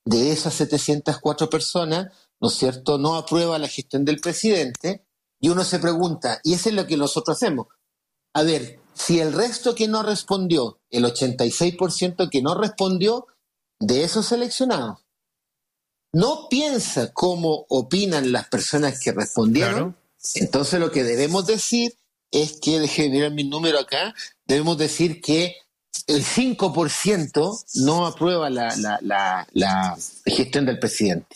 de 0.05 0.33
esas 0.33 0.55
704 0.55 1.49
personas, 1.49 2.13
¿no 2.41 2.49
es 2.49 2.55
cierto?, 2.55 2.99
no 2.99 3.15
aprueba 3.15 3.59
la 3.59 3.69
gestión 3.69 4.05
del 4.05 4.21
presidente, 4.21 5.05
y 5.41 5.49
uno 5.49 5.65
se 5.65 5.79
pregunta, 5.79 6.41
y 6.45 6.55
eso 6.55 6.69
es 6.69 6.75
lo 6.75 6.87
que 6.87 6.97
nosotros 6.97 7.37
hacemos, 7.37 7.67
a 8.35 8.43
ver, 8.43 8.82
si 8.95 9.21
el 9.21 9.33
resto 9.33 9.75
que 9.75 9.89
no 9.89 10.03
respondió, 10.03 10.79
el 10.91 11.05
86% 11.05 12.29
que 12.31 12.43
no 12.43 12.55
respondió 12.55 13.27
de 13.81 14.05
esos 14.05 14.27
seleccionados, 14.27 14.99
no 16.13 16.49
piensa 16.49 17.13
cómo 17.13 17.65
opinan 17.69 18.33
las 18.33 18.49
personas 18.49 19.01
que 19.01 19.13
respondieron, 19.13 19.97
entonces 20.35 20.79
lo 20.79 20.91
que 20.91 21.05
debemos 21.05 21.47
decir 21.47 21.97
es 22.31 22.59
que, 22.61 22.81
déjenme 22.81 23.11
mirar 23.11 23.33
mi 23.33 23.45
número 23.45 23.79
acá, 23.79 24.15
debemos 24.47 24.79
decir 24.79 25.21
que 25.21 25.57
el 26.07 26.25
5% 26.25 27.65
no 27.85 28.07
aprueba 28.07 28.51
la, 28.51 28.75
la, 29.03 29.99
gestión 30.27 30.67
del 30.67 30.79
presidente. 30.79 31.27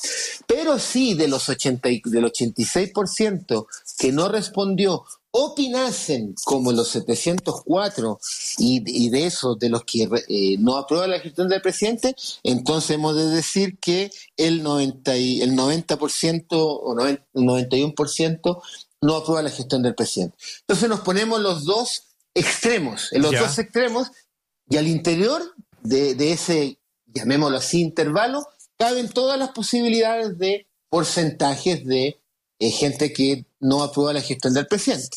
Pero 0.47 0.79
sí, 0.79 1.15
de 1.15 1.29
los 1.29 1.49
80, 1.49 1.89
del 1.89 2.25
86% 2.25 3.67
que 3.99 4.13
no 4.13 4.29
respondió 4.29 5.05
opinasen 5.39 6.35
como 6.45 6.73
los 6.73 6.89
704 6.89 8.19
y, 8.57 9.11
de 9.11 9.27
esos 9.27 9.59
de 9.59 9.69
los 9.69 9.85
que 9.85 10.09
eh, 10.29 10.57
no 10.59 10.79
aprueba 10.79 11.07
la 11.07 11.21
gestión 11.21 11.49
del 11.49 11.61
presidente, 11.61 12.17
entonces 12.43 12.93
hemos 12.93 13.15
de 13.15 13.27
decir 13.27 13.79
que 13.79 14.11
el 14.39 14.63
90, 14.63 15.15
el 15.15 15.53
90% 15.53 16.47
o 16.53 16.95
91% 16.95 18.63
no 19.03 19.17
aprueba 19.17 19.43
la 19.43 19.51
gestión 19.51 19.83
del 19.83 19.95
presidente. 19.95 20.37
Entonces 20.61 20.89
nos 20.89 21.01
ponemos 21.01 21.39
los 21.41 21.67
dos 21.67 22.05
extremos, 22.35 23.13
en 23.13 23.21
los 23.21 23.33
dos 23.33 23.59
extremos, 23.59 24.11
y 24.71 24.79
al 24.79 24.89
interior 24.89 25.43
de, 25.83 26.15
de 26.15 26.33
ese, 26.33 26.79
llamémoslo 27.13 27.59
así, 27.59 27.83
intervalo, 27.83 28.47
caben 28.79 29.11
todas 29.11 29.39
las 29.39 29.51
posibilidades 29.51 30.39
de 30.39 30.67
porcentajes 30.89 31.85
de 31.85 32.19
eh, 32.59 32.71
gente 32.71 33.13
que 33.13 33.47
no 33.61 33.83
aprueba 33.83 34.13
la 34.13 34.21
gestión 34.21 34.55
del 34.55 34.67
presidente. 34.67 35.17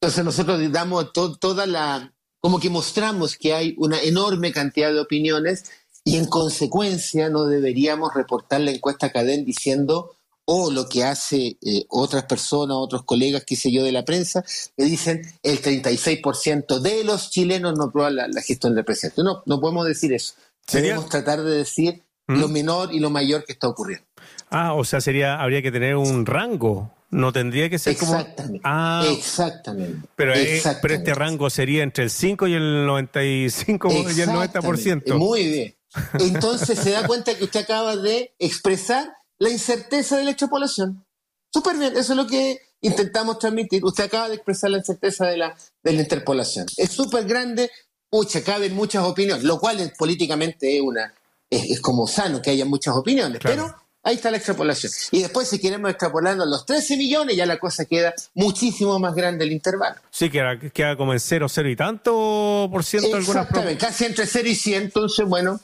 Entonces 0.00 0.24
nosotros 0.24 0.60
damos 0.70 1.12
toda 1.12 1.66
la, 1.66 2.12
como 2.40 2.60
que 2.60 2.70
mostramos 2.70 3.36
que 3.36 3.54
hay 3.54 3.74
una 3.78 4.00
enorme 4.00 4.52
cantidad 4.52 4.92
de 4.92 5.00
opiniones 5.00 5.64
y 6.04 6.16
en 6.16 6.26
consecuencia 6.26 7.28
no 7.28 7.46
deberíamos 7.46 8.14
reportar 8.14 8.60
la 8.60 8.70
encuesta 8.70 9.10
Cadén 9.10 9.44
diciendo 9.44 10.16
o 10.46 10.70
lo 10.70 10.88
que 10.88 11.02
hace 11.02 11.58
eh, 11.60 11.84
otras 11.88 12.24
personas, 12.24 12.76
otros 12.76 13.02
colegas, 13.02 13.44
qué 13.44 13.56
sé 13.56 13.72
yo, 13.72 13.82
de 13.82 13.90
la 13.90 14.04
prensa, 14.04 14.44
me 14.76 14.84
dicen 14.84 15.22
el 15.42 15.60
36% 15.60 16.78
de 16.78 17.02
los 17.02 17.30
chilenos 17.30 17.76
no 17.76 17.84
aprueban 17.84 18.14
la, 18.14 18.42
gestión 18.42 18.74
del 18.74 18.84
presidente. 18.84 19.24
No, 19.24 19.42
no 19.44 19.60
podemos 19.60 19.86
decir 19.86 20.12
eso. 20.12 20.34
Debemos 20.72 21.08
tratar 21.08 21.42
de 21.42 21.58
decir 21.58 22.02
¿Mm? 22.28 22.40
lo 22.40 22.48
menor 22.48 22.94
y 22.94 23.00
lo 23.00 23.10
mayor 23.10 23.44
que 23.44 23.52
está 23.52 23.66
ocurriendo. 23.66 24.06
Ah, 24.50 24.74
o 24.74 24.84
sea, 24.84 25.00
sería, 25.00 25.40
habría 25.40 25.62
que 25.62 25.72
tener 25.72 25.96
un 25.96 26.26
rango. 26.26 26.92
No 27.10 27.32
tendría 27.32 27.70
que 27.70 27.78
ser 27.78 27.92
exactamente, 27.92 28.60
como. 28.62 28.74
Ah, 28.74 29.06
exactamente. 29.08 30.08
Pero, 30.16 30.34
eh, 30.34 30.60
pero 30.82 30.94
este 30.94 31.14
rango 31.14 31.48
sería 31.50 31.84
entre 31.84 32.04
el 32.04 32.10
5 32.10 32.48
y 32.48 32.54
el 32.54 32.84
95 32.84 33.88
y 33.92 34.20
el 34.20 34.28
90%. 34.28 35.14
Muy 35.14 35.48
bien. 35.48 35.76
Entonces 36.18 36.78
se 36.78 36.90
da 36.90 37.06
cuenta 37.06 37.34
que 37.36 37.44
usted 37.44 37.60
acaba 37.60 37.96
de 37.96 38.34
expresar 38.38 39.16
la 39.38 39.50
incerteza 39.50 40.16
de 40.16 40.24
la 40.24 40.30
extrapolación. 40.30 41.06
Súper 41.52 41.76
bien, 41.76 41.96
eso 41.96 42.12
es 42.12 42.16
lo 42.16 42.26
que 42.26 42.58
intentamos 42.80 43.38
transmitir. 43.38 43.84
Usted 43.84 44.04
acaba 44.04 44.28
de 44.28 44.34
expresar 44.34 44.70
la 44.70 44.78
incerteza 44.78 45.26
de 45.26 45.36
la, 45.36 45.56
de 45.82 45.92
la 45.92 46.02
interpolación. 46.02 46.66
Es 46.76 46.90
súper 46.90 47.24
grande, 47.24 47.70
pucha, 48.10 48.42
caben 48.42 48.74
muchas 48.74 49.04
opiniones, 49.04 49.44
lo 49.44 49.58
cual 49.58 49.92
políticamente 49.96 50.76
es, 50.76 50.82
una, 50.82 51.14
es, 51.48 51.80
como 51.80 52.06
sano 52.06 52.42
que 52.42 52.50
haya 52.50 52.64
muchas 52.64 52.94
opiniones, 52.96 53.40
pero 53.42 53.74
ahí 54.06 54.14
está 54.14 54.30
la 54.30 54.36
extrapolación. 54.36 54.92
Y 55.10 55.22
después 55.22 55.48
si 55.48 55.58
queremos 55.58 55.90
extrapolando 55.90 56.46
los 56.46 56.64
13 56.64 56.96
millones, 56.96 57.36
ya 57.36 57.44
la 57.44 57.58
cosa 57.58 57.84
queda 57.84 58.14
muchísimo 58.34 58.98
más 59.00 59.14
grande 59.14 59.44
el 59.44 59.52
intervalo. 59.52 59.96
Sí, 60.10 60.30
queda, 60.30 60.58
queda 60.58 60.96
como 60.96 61.12
en 61.12 61.18
0, 61.20 61.48
0 61.48 61.68
y 61.68 61.76
tanto 61.76 62.68
por 62.70 62.84
ciento 62.84 63.16
algunas 63.16 63.48
casi 63.78 64.04
entre 64.04 64.26
0 64.26 64.48
y 64.48 64.54
100, 64.54 64.82
entonces 64.84 65.26
bueno. 65.26 65.60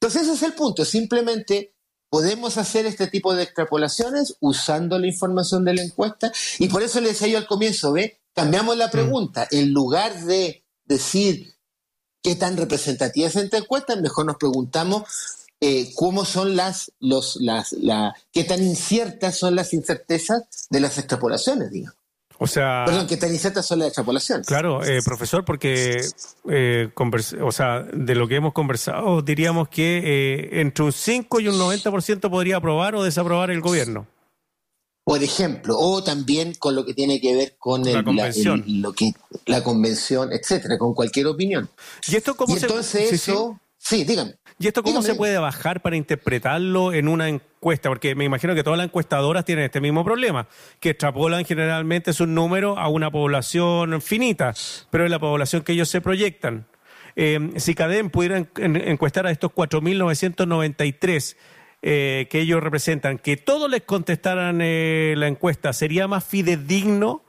Entonces 0.00 0.22
ese 0.22 0.32
es 0.32 0.42
el 0.42 0.54
punto, 0.54 0.84
simplemente 0.84 1.74
podemos 2.08 2.56
hacer 2.56 2.86
este 2.86 3.08
tipo 3.08 3.34
de 3.34 3.42
extrapolaciones 3.42 4.36
usando 4.40 4.98
la 4.98 5.06
información 5.06 5.64
de 5.64 5.74
la 5.74 5.82
encuesta 5.82 6.32
y 6.58 6.68
por 6.68 6.82
eso 6.82 7.00
le 7.00 7.08
decía 7.08 7.28
yo 7.28 7.38
al 7.38 7.46
comienzo, 7.46 7.92
¿ve? 7.92 8.20
Cambiamos 8.34 8.76
la 8.76 8.86
mm. 8.86 8.90
pregunta. 8.90 9.48
En 9.50 9.72
lugar 9.72 10.18
de 10.24 10.64
decir 10.84 11.54
qué 12.22 12.36
tan 12.36 12.56
representativa 12.56 13.28
es 13.28 13.36
esta 13.36 13.58
encuesta, 13.58 13.96
mejor 13.96 14.24
nos 14.24 14.36
preguntamos 14.36 15.04
eh, 15.60 15.92
cómo 15.94 16.24
son 16.24 16.56
las, 16.56 16.92
los, 17.00 17.36
las, 17.36 17.72
la, 17.72 18.14
qué 18.32 18.44
tan 18.44 18.62
inciertas 18.62 19.38
son 19.38 19.54
las 19.54 19.72
incertezas 19.72 20.66
de 20.70 20.80
las 20.80 20.98
extrapolaciones, 20.98 21.70
digamos. 21.70 21.96
O 22.38 22.46
sea. 22.46 22.84
Perdón, 22.84 23.06
que 23.06 23.16
tan 23.16 23.32
inciertas 23.32 23.66
son 23.66 23.78
las 23.78 23.88
extrapolaciones. 23.88 24.46
Claro, 24.46 24.84
eh, 24.84 25.00
profesor, 25.04 25.44
porque 25.44 25.96
eh, 26.50 26.90
o 27.42 27.52
sea, 27.52 27.82
de 27.92 28.14
lo 28.14 28.28
que 28.28 28.36
hemos 28.36 28.52
conversado, 28.52 29.22
diríamos 29.22 29.68
que 29.68 30.02
eh, 30.04 30.60
entre 30.60 30.84
un 30.84 30.92
5 30.92 31.40
y 31.40 31.48
un 31.48 31.58
90% 31.58 32.30
podría 32.30 32.56
aprobar 32.56 32.94
o 32.94 33.02
desaprobar 33.02 33.50
el 33.50 33.60
gobierno. 33.60 34.06
Por 35.04 35.22
ejemplo, 35.22 35.78
o 35.78 36.02
también 36.02 36.54
con 36.58 36.74
lo 36.74 36.84
que 36.84 36.92
tiene 36.92 37.20
que 37.20 37.34
ver 37.34 37.56
con 37.58 37.84
la 37.84 38.02
convención, 38.02 38.64
lo 38.66 38.92
que, 38.92 39.12
la 39.46 39.62
convención, 39.62 40.32
etcétera, 40.32 40.78
con 40.78 40.94
cualquier 40.94 41.28
opinión. 41.28 41.70
¿Y 42.08 42.16
esto 42.16 42.36
cómo 42.36 42.56
entonces 42.56 43.12
eso, 43.12 43.58
sí, 43.88 44.04
dígame. 44.04 44.34
¿Y 44.58 44.68
esto 44.68 44.82
cómo 44.82 45.02
se 45.02 45.14
puede 45.14 45.36
bajar 45.38 45.82
para 45.82 45.96
interpretarlo 45.96 46.92
en 46.92 47.08
una 47.08 47.28
encuesta? 47.28 47.90
Porque 47.90 48.14
me 48.14 48.24
imagino 48.24 48.54
que 48.54 48.64
todas 48.64 48.78
las 48.78 48.86
encuestadoras 48.86 49.44
tienen 49.44 49.66
este 49.66 49.82
mismo 49.82 50.02
problema, 50.02 50.48
que 50.80 50.90
extrapolan 50.90 51.44
generalmente 51.44 52.14
sus 52.14 52.26
números 52.26 52.78
a 52.78 52.88
una 52.88 53.10
población 53.10 54.00
finita, 54.00 54.54
pero 54.90 55.04
es 55.04 55.10
la 55.10 55.18
población 55.18 55.62
que 55.62 55.72
ellos 55.72 55.90
se 55.90 56.00
proyectan. 56.00 56.66
Eh, 57.16 57.52
si 57.56 57.74
CADEM 57.74 58.10
pudiera 58.10 58.46
encuestar 58.56 59.26
a 59.26 59.30
estos 59.30 59.50
4.993 59.52 61.36
eh, 61.82 62.26
que 62.30 62.40
ellos 62.40 62.62
representan, 62.62 63.18
que 63.18 63.36
todos 63.36 63.70
les 63.70 63.82
contestaran 63.82 64.60
eh, 64.62 65.14
la 65.16 65.28
encuesta, 65.28 65.72
¿sería 65.74 66.08
más 66.08 66.24
fidedigno? 66.24 67.24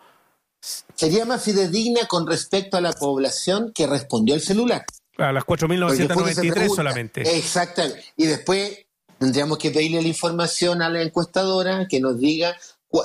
Sería 0.96 1.26
más 1.26 1.44
fidedigna 1.44 2.08
con 2.08 2.26
respecto 2.26 2.78
a 2.78 2.82
la 2.82 2.94
población 2.94 3.72
que 3.76 3.86
respondió 3.86 4.34
al 4.34 4.42
celular. 4.42 4.86
A 5.18 5.32
las 5.32 5.44
4.993 5.44 6.76
solamente. 6.76 7.38
Exactamente. 7.38 8.04
Y 8.16 8.26
después 8.26 8.86
tendríamos 9.20 9.58
que 9.58 9.72
pedirle 9.72 10.02
la 10.02 10.08
información 10.08 10.82
a 10.82 10.90
la 10.90 11.02
encuestadora 11.02 11.88
que 11.88 12.00
nos 12.00 12.20
diga 12.20 12.56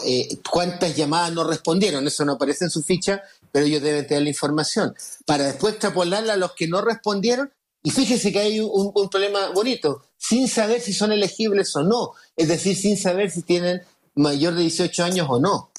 eh, 0.04 0.28
cuántas 0.50 0.94
llamadas 0.96 1.32
no 1.32 1.44
respondieron. 1.44 2.06
Eso 2.06 2.24
no 2.24 2.32
aparece 2.32 2.64
en 2.64 2.70
su 2.70 2.82
ficha, 2.82 3.22
pero 3.50 3.66
ellos 3.66 3.82
deben 3.82 4.06
tener 4.06 4.22
la 4.24 4.28
información. 4.28 4.94
Para 5.26 5.44
después 5.44 5.74
extrapolarla 5.74 6.34
a 6.34 6.36
los 6.36 6.52
que 6.52 6.68
no 6.68 6.80
respondieron. 6.80 7.52
Y 7.82 7.90
fíjese 7.90 8.32
que 8.32 8.38
hay 8.38 8.60
un, 8.60 8.92
un 8.94 9.08
problema 9.08 9.48
bonito, 9.50 10.04
sin 10.16 10.46
saber 10.46 10.80
si 10.80 10.92
son 10.92 11.10
elegibles 11.10 11.74
o 11.74 11.82
no. 11.82 12.12
Es 12.36 12.46
decir, 12.46 12.76
sin 12.76 12.96
saber 12.96 13.30
si 13.30 13.42
tienen 13.42 13.82
mayor 14.14 14.54
de 14.54 14.62
18 14.62 15.04
años 15.04 15.26
o 15.28 15.40
no. 15.40 15.70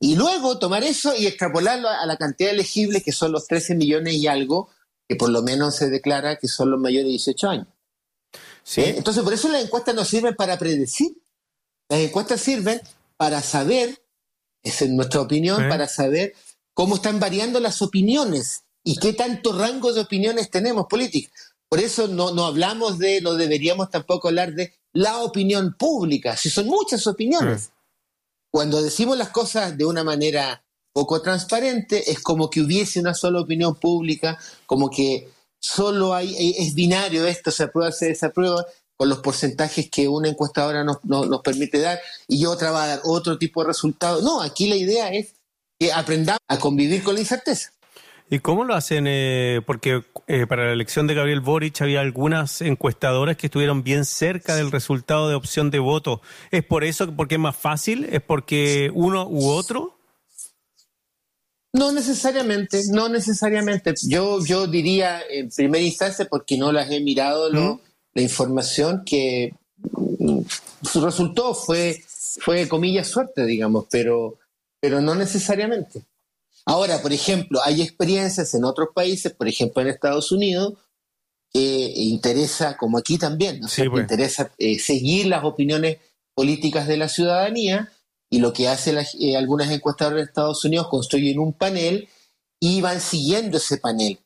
Y 0.00 0.16
luego 0.16 0.58
tomar 0.58 0.82
eso 0.82 1.14
y 1.14 1.26
extrapolarlo 1.26 1.88
a 1.88 2.04
la 2.06 2.16
cantidad 2.16 2.50
elegible, 2.50 3.02
que 3.02 3.12
son 3.12 3.32
los 3.32 3.46
13 3.46 3.74
millones 3.74 4.14
y 4.14 4.26
algo, 4.26 4.68
que 5.08 5.16
por 5.16 5.30
lo 5.30 5.42
menos 5.42 5.76
se 5.76 5.90
declara 5.90 6.36
que 6.36 6.48
son 6.48 6.70
los 6.70 6.80
mayores 6.80 7.06
de 7.06 7.10
18 7.10 7.48
años. 7.48 7.66
¿Eh? 8.76 8.94
Entonces, 8.96 9.22
por 9.22 9.32
eso 9.32 9.48
las 9.48 9.64
encuestas 9.64 9.94
no 9.94 10.04
sirven 10.04 10.34
para 10.34 10.58
predecir. 10.58 11.20
Las 11.88 12.00
encuestas 12.00 12.40
sirven 12.40 12.80
para 13.16 13.42
saber, 13.42 14.02
es 14.62 14.82
en 14.82 14.96
nuestra 14.96 15.20
opinión, 15.20 15.68
para 15.68 15.88
saber 15.88 16.34
cómo 16.74 16.96
están 16.96 17.20
variando 17.20 17.60
las 17.60 17.82
opiniones 17.82 18.64
y 18.84 18.96
qué 18.98 19.12
tanto 19.12 19.56
rango 19.56 19.92
de 19.92 20.00
opiniones 20.00 20.50
tenemos 20.50 20.86
políticas. 20.86 21.54
Por 21.68 21.80
eso 21.80 22.08
no, 22.08 22.32
no 22.32 22.46
hablamos 22.46 22.98
de, 22.98 23.20
no 23.20 23.34
deberíamos 23.34 23.90
tampoco 23.90 24.28
hablar 24.28 24.54
de 24.54 24.74
la 24.92 25.18
opinión 25.18 25.74
pública, 25.74 26.36
si 26.36 26.50
son 26.50 26.66
muchas 26.66 27.06
opiniones. 27.06 27.70
Cuando 28.50 28.82
decimos 28.82 29.16
las 29.16 29.30
cosas 29.30 29.76
de 29.78 29.86
una 29.86 30.04
manera 30.04 30.61
poco 30.92 31.22
transparente, 31.22 32.10
es 32.10 32.20
como 32.20 32.50
que 32.50 32.60
hubiese 32.60 33.00
una 33.00 33.14
sola 33.14 33.40
opinión 33.40 33.74
pública, 33.76 34.38
como 34.66 34.90
que 34.90 35.28
solo 35.58 36.14
hay, 36.14 36.34
eh, 36.34 36.54
es 36.58 36.74
binario 36.74 37.26
esto, 37.26 37.50
se 37.50 37.64
aprueba, 37.64 37.92
se 37.92 38.08
desaprueba, 38.08 38.64
con 38.96 39.08
los 39.08 39.18
porcentajes 39.18 39.90
que 39.90 40.06
una 40.06 40.28
encuestadora 40.28 40.84
nos, 40.84 41.04
nos, 41.04 41.40
permite 41.42 41.80
dar 41.80 41.98
y 42.28 42.46
otra 42.46 42.70
va 42.70 42.84
a 42.84 42.86
dar 42.86 43.00
otro 43.02 43.36
tipo 43.36 43.60
de 43.62 43.68
resultado. 43.68 44.22
No, 44.22 44.40
aquí 44.40 44.68
la 44.68 44.76
idea 44.76 45.08
es 45.08 45.34
que 45.76 45.92
aprendamos 45.92 46.38
a 46.46 46.58
convivir 46.58 47.02
con 47.02 47.14
la 47.14 47.20
incerteza. 47.20 47.72
¿Y 48.30 48.38
cómo 48.38 48.64
lo 48.64 48.74
hacen? 48.74 49.06
Eh, 49.08 49.60
porque 49.66 50.04
eh, 50.28 50.46
para 50.46 50.66
la 50.66 50.72
elección 50.72 51.06
de 51.06 51.14
Gabriel 51.14 51.40
Boric 51.40 51.82
había 51.82 52.00
algunas 52.00 52.62
encuestadoras 52.62 53.36
que 53.36 53.48
estuvieron 53.48 53.82
bien 53.82 54.04
cerca 54.04 54.54
del 54.54 54.70
resultado 54.70 55.28
de 55.28 55.34
opción 55.34 55.70
de 55.70 55.80
voto. 55.80 56.22
¿Es 56.50 56.64
por 56.64 56.84
eso, 56.84 57.12
porque 57.14 57.34
es 57.34 57.40
más 57.40 57.56
fácil? 57.56 58.04
¿Es 58.04 58.22
porque 58.22 58.90
uno 58.94 59.26
u 59.28 59.48
otro? 59.48 59.98
No 61.82 61.90
necesariamente, 61.90 62.80
no 62.92 63.08
necesariamente. 63.08 63.92
Yo, 64.06 64.38
yo 64.44 64.68
diría 64.68 65.20
en 65.28 65.50
primera 65.50 65.82
instancia, 65.82 66.28
porque 66.30 66.56
no 66.56 66.70
las 66.70 66.88
he 66.92 67.00
mirado, 67.00 67.50
la 67.50 68.22
información 68.22 69.02
que 69.04 69.52
mm, 70.20 70.42
su 70.82 71.04
resultado 71.04 71.54
fue, 71.54 72.00
fue 72.40 72.68
comillas 72.68 73.08
suerte, 73.08 73.44
digamos, 73.44 73.86
pero, 73.90 74.38
pero 74.80 75.00
no 75.00 75.16
necesariamente. 75.16 76.02
Ahora, 76.66 77.02
por 77.02 77.12
ejemplo, 77.12 77.60
hay 77.64 77.82
experiencias 77.82 78.54
en 78.54 78.62
otros 78.62 78.90
países, 78.94 79.32
por 79.32 79.48
ejemplo 79.48 79.82
en 79.82 79.88
Estados 79.88 80.30
Unidos, 80.30 80.74
que 81.52 81.92
interesa, 81.96 82.76
como 82.76 82.96
aquí 82.96 83.18
también, 83.18 83.58
¿no? 83.58 83.66
Pues. 83.66 84.02
interesa 84.02 84.52
eh, 84.56 84.78
seguir 84.78 85.26
las 85.26 85.42
opiniones 85.42 85.98
políticas 86.32 86.86
de 86.86 86.96
la 86.96 87.08
ciudadanía 87.08 87.91
y 88.32 88.38
lo 88.38 88.54
que 88.54 88.66
hacen 88.66 88.96
eh, 89.20 89.36
algunas 89.36 89.70
encuestadoras 89.70 90.16
de 90.16 90.24
Estados 90.24 90.64
Unidos, 90.64 90.88
construyen 90.88 91.38
un 91.38 91.52
panel 91.52 92.08
y 92.58 92.80
van 92.80 92.98
siguiendo 92.98 93.58
ese 93.58 93.76
panel. 93.76 94.20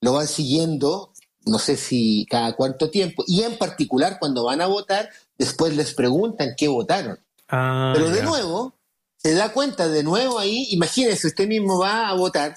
Lo 0.00 0.12
van 0.12 0.28
siguiendo, 0.28 1.12
no 1.44 1.58
sé 1.58 1.76
si 1.76 2.24
cada 2.30 2.54
cuánto 2.54 2.88
tiempo, 2.88 3.24
y 3.26 3.42
en 3.42 3.58
particular 3.58 4.18
cuando 4.20 4.44
van 4.44 4.60
a 4.60 4.68
votar, 4.68 5.10
después 5.36 5.74
les 5.74 5.92
preguntan 5.92 6.54
qué 6.56 6.68
votaron. 6.68 7.18
Ah, 7.48 7.90
Pero 7.96 8.10
de 8.10 8.22
nuevo, 8.22 8.74
se 9.16 9.34
da 9.34 9.52
cuenta 9.52 9.88
de 9.88 10.04
nuevo 10.04 10.38
ahí, 10.38 10.68
imagínese, 10.70 11.26
usted 11.26 11.48
mismo 11.48 11.80
va 11.80 12.10
a 12.10 12.14
votar 12.14 12.54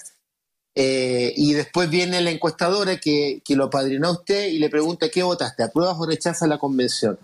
eh, 0.76 1.34
y 1.36 1.52
después 1.54 1.90
viene 1.90 2.20
la 2.20 2.30
encuestadora 2.30 2.98
que, 2.98 3.42
que 3.44 3.56
lo 3.56 3.64
apadrinó 3.64 4.06
a 4.06 4.12
usted 4.12 4.50
y 4.50 4.60
le 4.60 4.70
pregunta 4.70 5.08
qué 5.08 5.24
votaste, 5.24 5.64
apruebas 5.64 5.96
o 5.98 6.06
rechazas 6.06 6.48
la 6.48 6.58
convención. 6.58 7.18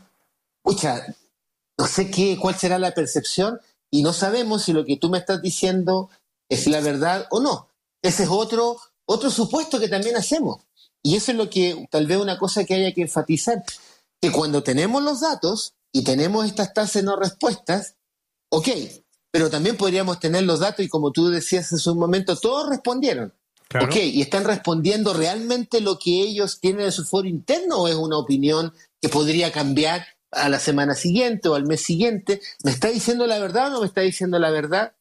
Pucha, 0.63 1.07
no 1.79 1.87
sé 1.87 2.11
qué, 2.11 2.37
cuál 2.41 2.57
será 2.57 2.77
la 2.81 2.93
percepción 2.93 3.61
y 3.91 4.03
no 4.03 4.13
sabemos 4.13 4.65
si 4.65 4.73
lo 4.73 4.85
que 4.85 4.97
tú 4.97 5.09
me 5.09 5.19
estás 5.19 5.43
diciendo 5.43 6.11
es 6.49 6.67
la 6.67 6.81
verdad 6.81 7.27
o 7.31 7.41
no. 7.41 7.69
Ese 8.03 8.25
es 8.25 8.29
otro, 8.29 8.79
otro 9.07 9.31
supuesto 9.31 9.81
que 9.81 9.89
también 9.89 10.17
hacemos. 10.17 10.63
Y 11.03 11.17
eso 11.17 11.33
es 11.33 11.39
lo 11.39 11.49
que 11.49 11.87
tal 11.91 12.07
vez 12.07 12.19
una 12.19 12.39
cosa 12.39 12.65
que 12.65 12.75
haya 12.75 12.93
que 12.93 13.03
enfatizar, 13.03 13.65
que 14.21 14.33
cuando 14.33 14.63
tenemos 14.63 15.03
los 15.03 15.21
datos 15.21 15.75
y 15.93 16.03
tenemos 16.03 16.47
estas 16.47 16.75
tasas 16.75 17.03
no 17.03 17.17
respuestas, 17.17 17.97
ok, 18.51 18.69
pero 19.31 19.51
también 19.51 19.77
podríamos 19.77 20.21
tener 20.21 20.43
los 20.43 20.61
datos 20.61 20.85
y 20.85 20.89
como 20.89 21.13
tú 21.13 21.29
decías 21.29 21.73
hace 21.73 21.91
un 21.91 21.99
momento, 21.99 22.37
todos 22.37 22.69
respondieron. 22.69 23.33
Ok, 23.83 23.97
¿y 23.97 24.23
están 24.23 24.45
respondiendo 24.45 25.13
realmente 25.13 25.83
lo 25.83 25.99
que 25.99 26.23
ellos 26.23 26.59
tienen 26.59 26.87
en 26.87 26.93
su 26.93 27.05
foro 27.05 27.29
interno 27.29 27.83
o 27.83 27.89
es 27.89 27.95
una 27.95 28.17
opinión 28.17 28.73
que 29.01 29.11
podría 29.11 29.53
cambiar 29.53 30.07
a 30.31 30.49
la 30.49 30.59
semana 30.59 30.95
siguiente 30.95 31.49
o 31.49 31.55
al 31.55 31.67
mes 31.67 31.83
siguiente, 31.83 32.41
¿me 32.65 32.71
está 32.71 32.89
diciendo 32.89 33.27
la 33.27 33.39
verdad 33.39 33.69
o 33.69 33.71
no 33.71 33.81
me 33.81 33.87
está 33.87 34.03
diciendo 34.03 34.39
la 34.39 34.51
verdad? 34.51 34.95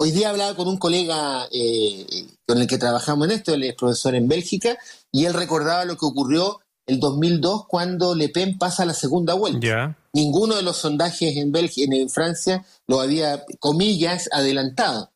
Hoy 0.00 0.12
día 0.12 0.30
hablaba 0.30 0.54
con 0.54 0.68
un 0.68 0.78
colega 0.78 1.48
eh, 1.50 2.06
con 2.46 2.58
el 2.58 2.68
que 2.68 2.78
trabajamos 2.78 3.26
en 3.26 3.32
esto, 3.32 3.54
él 3.54 3.64
es 3.64 3.74
profesor 3.74 4.14
en 4.14 4.28
Bélgica, 4.28 4.78
y 5.10 5.24
él 5.24 5.34
recordaba 5.34 5.84
lo 5.84 5.96
que 5.96 6.06
ocurrió 6.06 6.60
el 6.86 7.00
2002 7.00 7.66
cuando 7.66 8.14
Le 8.14 8.28
Pen 8.28 8.58
pasa 8.58 8.84
a 8.84 8.86
la 8.86 8.94
segunda 8.94 9.34
vuelta. 9.34 9.98
Ninguno 10.12 10.54
de 10.54 10.62
los 10.62 10.76
sondajes 10.78 11.36
en, 11.36 11.52
Bélgica, 11.52 11.94
en 11.94 12.08
Francia 12.08 12.64
lo 12.86 13.00
había, 13.00 13.44
comillas, 13.58 14.28
adelantado. 14.32 15.12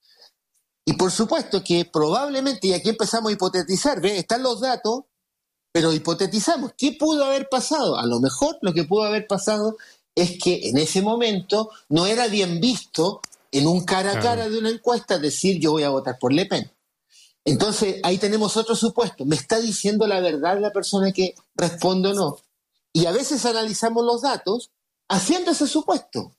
Y 0.85 0.95
por 0.95 1.13
supuesto 1.13 1.63
que 1.63 1.85
probablemente, 1.85 2.69
y 2.69 2.73
aquí 2.73 2.91
empezamos 2.91 3.31
a 3.31 3.33
hipotetizar, 3.35 4.01
¿ve? 4.01 4.19
están 4.19 4.43
los 4.43 4.61
datos, 4.61 5.05
pero 5.73 5.93
hipotetizamos, 5.93 6.73
¿qué 6.77 6.93
pudo 6.93 7.25
haber 7.25 7.49
pasado? 7.49 7.99
A 7.99 8.07
lo 8.07 8.21
mejor 8.21 8.59
lo 8.61 8.73
que 8.73 8.85
pudo 8.85 9.05
haber 9.05 9.27
pasado 9.27 9.77
es 10.15 10.39
que 10.39 10.69
en 10.69 10.79
ese 10.79 11.01
momento 11.01 11.71
no 11.89 12.07
era 12.07 12.29
bien 12.29 12.61
visto 12.61 13.21
en 13.51 13.67
un 13.67 13.85
cara 13.85 14.13
a 14.13 14.21
cara 14.21 14.49
de 14.49 14.59
una 14.59 14.71
encuesta 14.71 15.19
decir 15.19 15.59
yo 15.59 15.73
voy 15.73 15.83
a 15.83 15.91
votar 15.91 16.19
por 16.19 16.33
Le 16.33 16.47
Pen. 16.47 16.71
Entonces 17.45 17.97
ahí 18.03 18.19
tenemos 18.19 18.57
otro 18.57 18.77
supuesto. 18.77 19.25
¿Me 19.25 19.37
está 19.37 19.59
diciendo 19.59 20.07
la 20.07 20.21
verdad 20.21 20.61
la 20.61 20.71
persona 20.71 21.13
que 21.13 21.35
responde 21.55 22.11
o 22.11 22.15
no? 22.15 22.39
Y 22.93 23.07
a 23.07 23.13
veces 23.13 23.45
analizamos 23.47 24.05
los 24.05 24.23
datos 24.23 24.71
haciendo 25.09 25.51
ese 25.51 25.67
supuesto. 25.67 26.37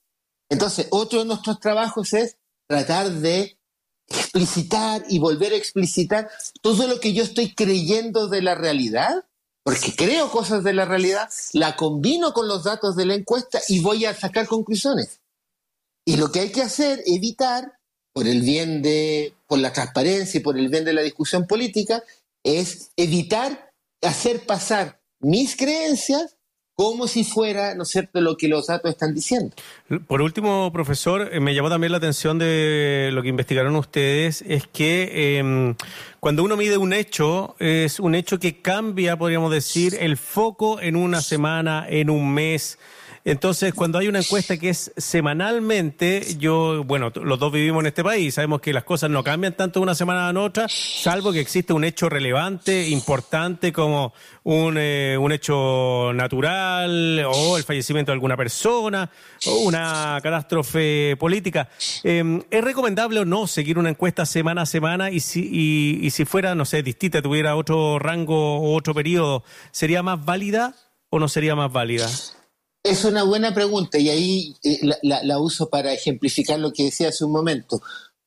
Entonces, 0.49 0.87
otro 0.91 1.19
de 1.19 1.25
nuestros 1.25 1.59
trabajos 1.59 2.13
es 2.13 2.37
tratar 2.67 3.09
de 3.09 3.57
explicitar 4.07 5.03
y 5.10 5.19
volver 5.19 5.53
a 5.53 5.57
explicitar 5.57 6.29
todo 6.62 6.88
lo 6.88 7.00
que 7.00 7.13
yo 7.13 7.24
estoy 7.24 7.53
creyendo 7.53 8.27
de 8.27 8.41
la 8.41 8.55
realidad, 8.55 9.25
porque 9.63 9.95
creo 9.95 10.29
cosas 10.29 10.63
de 10.63 10.74
la 10.74 10.86
realidad, 10.86 11.29
la 11.53 11.75
combino 11.75 12.33
con 12.33 12.48
los 12.48 12.63
datos 12.63 12.95
de 12.95 13.05
la 13.05 13.15
encuesta 13.15 13.62
y 13.67 13.79
voy 13.79 14.05
a 14.05 14.13
sacar 14.13 14.48
conclusiones. 14.48 15.22
Y 16.05 16.17
lo 16.17 16.31
que 16.31 16.41
hay 16.41 16.51
que 16.51 16.62
hacer, 16.62 17.01
evitar, 17.05 17.79
por 18.13 18.27
el 18.27 18.41
bien 18.41 18.81
de, 18.81 19.33
por 19.48 19.60
la 19.60 19.74
transparencia 19.74 20.39
y 20.39 20.43
por 20.43 20.57
el 20.57 20.69
bien 20.69 20.86
de 20.86 20.93
la 20.93 21.01
discusión 21.01 21.48
política, 21.48 22.03
es 22.43 22.91
evitar 22.98 23.72
hacer 24.01 24.45
pasar 24.45 25.01
mis 25.19 25.55
creencias 25.55 26.38
como 26.75 27.07
si 27.07 27.23
fuera, 27.23 27.75
¿no 27.75 27.83
es 27.83 27.89
cierto?, 27.89 28.19
lo 28.19 28.35
que 28.35 28.47
los 28.47 28.67
datos 28.67 28.91
están 28.91 29.13
diciendo. 29.13 29.55
Por 30.07 30.21
último, 30.21 30.71
profesor, 30.73 31.29
eh, 31.31 31.39
me 31.39 31.53
llamó 31.53 31.69
también 31.69 31.91
la 31.91 31.97
atención 31.97 32.39
de 32.39 33.11
lo 33.13 33.21
que 33.21 33.29
investigaron 33.29 33.75
ustedes, 33.75 34.43
es 34.47 34.65
que 34.67 35.37
em, 35.37 35.75
cuando 36.19 36.43
uno 36.43 36.57
mide 36.57 36.77
un 36.77 36.93
hecho, 36.93 37.55
es 37.59 37.99
un 37.99 38.15
hecho 38.15 38.39
que 38.39 38.61
cambia, 38.61 39.17
podríamos 39.17 39.51
decir, 39.51 39.95
el 39.99 40.17
foco 40.17 40.81
en 40.81 40.95
una 40.95 41.21
semana, 41.21 41.85
en 41.87 42.09
un 42.09 42.33
mes. 42.33 42.79
Entonces, 43.25 43.73
cuando 43.73 43.99
hay 43.99 44.09
una 44.09 44.19
encuesta 44.19 44.57
que 44.57 44.69
es 44.69 44.91
semanalmente, 44.97 46.35
yo, 46.37 46.83
bueno, 46.83 47.09
los 47.15 47.39
dos 47.39 47.53
vivimos 47.53 47.81
en 47.81 47.87
este 47.87 48.03
país, 48.03 48.33
sabemos 48.33 48.59
que 48.59 48.73
las 48.73 48.83
cosas 48.83 49.09
no 49.09 49.23
cambian 49.23 49.53
tanto 49.53 49.79
de 49.79 49.83
una 49.83 49.95
semana 49.95 50.27
a 50.27 50.39
otra, 50.41 50.67
salvo 50.67 51.31
que 51.31 51.39
existe 51.39 51.71
un 51.71 51.85
hecho 51.85 52.09
relevante, 52.09 52.89
importante, 52.89 53.71
como 53.71 54.13
un, 54.43 54.75
eh, 54.77 55.17
un 55.17 55.31
hecho 55.31 56.11
natural 56.13 57.23
o 57.25 57.57
el 57.57 57.63
fallecimiento 57.63 58.11
de 58.11 58.15
alguna 58.15 58.35
persona 58.35 59.09
o 59.47 59.55
una 59.59 60.19
catástrofe 60.21 61.15
política. 61.17 61.69
Em, 62.03 62.41
¿Es 62.51 62.61
recomendable 62.61 63.21
o 63.21 63.25
no 63.25 63.47
seguir 63.47 63.79
una 63.79 63.89
encuesta 63.89 64.25
semana 64.25 64.63
a 64.63 64.65
semana 64.65 65.11
y 65.11 65.21
si, 65.21 65.47
y, 65.49 66.05
y 66.05 66.09
si 66.09 66.25
fuera, 66.25 66.55
no 66.55 66.65
sé, 66.65 66.83
distinta, 66.83 67.21
tuviera 67.21 67.55
otro 67.55 67.99
rango 67.99 68.57
o 68.57 68.75
otro 68.75 68.93
periodo, 68.93 69.45
¿sería 69.71 70.03
más 70.03 70.25
válida 70.25 70.75
o 71.09 71.19
no 71.19 71.29
sería 71.29 71.55
más 71.55 71.71
válida? 71.71 72.09
Es 72.83 73.05
una 73.05 73.23
buena 73.23 73.53
pregunta 73.53 73.97
y 73.97 74.09
ahí 74.09 74.57
eh, 74.61 74.81
la, 75.03 75.39
uso 75.39 75.69
para 75.69 75.93
ejemplificar 75.93 76.59
lo 76.59 76.73
que 76.73 76.83
decía 76.83 77.09
hace 77.09 77.23
un 77.23 77.31
momento. 77.31 77.81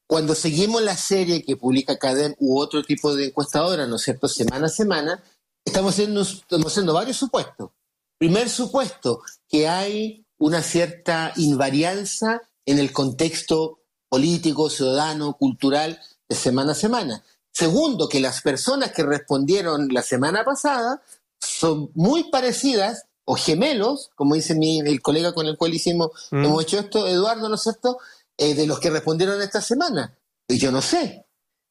Cuando 0.07 0.35
seguimos 0.35 0.81
la 0.83 0.97
serie 0.97 1.45
que 1.45 1.57
publica 1.57 1.99
Cadem 1.99 2.35
u 2.39 2.59
otro 2.59 2.83
tipo 2.83 3.15
de 3.15 3.27
encuestadora, 3.27 3.87
¿no 3.87 3.97
es 3.97 4.03
cierto?, 4.03 4.29
semana 4.29 4.67
a 4.67 4.71
semana, 4.71 5.23
estamos 5.63 5.93
haciendo, 5.93 6.23
estamos 6.23 6.69
haciendo 6.69 6.95
varios 6.95 7.19
supuestos. 7.19 7.71
Primer 8.19 8.49
supuesto, 8.49 9.21
que 9.47 9.69
hay 9.69 10.25
una 10.39 10.63
cierta 10.63 11.35
invarianza 11.37 12.41
en 12.65 12.79
el 12.79 12.93
contexto 12.93 13.81
político, 14.09 14.71
ciudadano, 14.71 15.35
cultural 15.35 16.01
de 16.29 16.37
semana 16.37 16.73
a 16.73 16.77
semana. 16.77 17.25
Segundo, 17.53 18.09
que 18.09 18.21
las 18.21 18.41
personas 18.41 18.93
que 18.93 19.03
respondieron 19.03 19.89
la 19.89 20.03
semana 20.03 20.45
pasada 20.45 21.03
son 21.41 21.91
muy 21.95 22.31
parecidas 22.31 23.05
o 23.27 23.35
gemelos, 23.35 24.11
como 24.15 24.37
dice 24.37 24.55
mi, 24.55 24.79
el 24.79 25.03
colega 25.03 25.35
con 25.35 25.47
el 25.47 25.59
cual 25.59 25.75
hicimos, 25.75 26.11
mm. 26.31 26.45
hemos 26.45 26.63
hecho 26.63 26.79
esto, 26.79 27.07
Eduardo, 27.09 27.49
¿no 27.49 27.57
es 27.57 27.63
cierto?, 27.63 27.99
eh, 28.39 28.55
de 28.55 28.67
los 28.67 28.79
que 28.79 28.91
respondieron 28.91 29.43
esta 29.43 29.61
semana. 29.61 30.17
Y 30.49 30.59
yo 30.59 30.71
no 30.71 30.81
sé. 30.81 31.27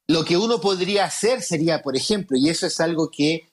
Lo 0.08 0.26
que 0.26 0.38
uno 0.38 0.60
podría 0.60 1.06
hacer 1.06 1.42
sería, 1.42 1.82
por 1.82 1.96
ejemplo, 1.96 2.38
y 2.38 2.50
eso 2.50 2.68
es 2.68 2.80
algo 2.82 3.10
que, 3.10 3.50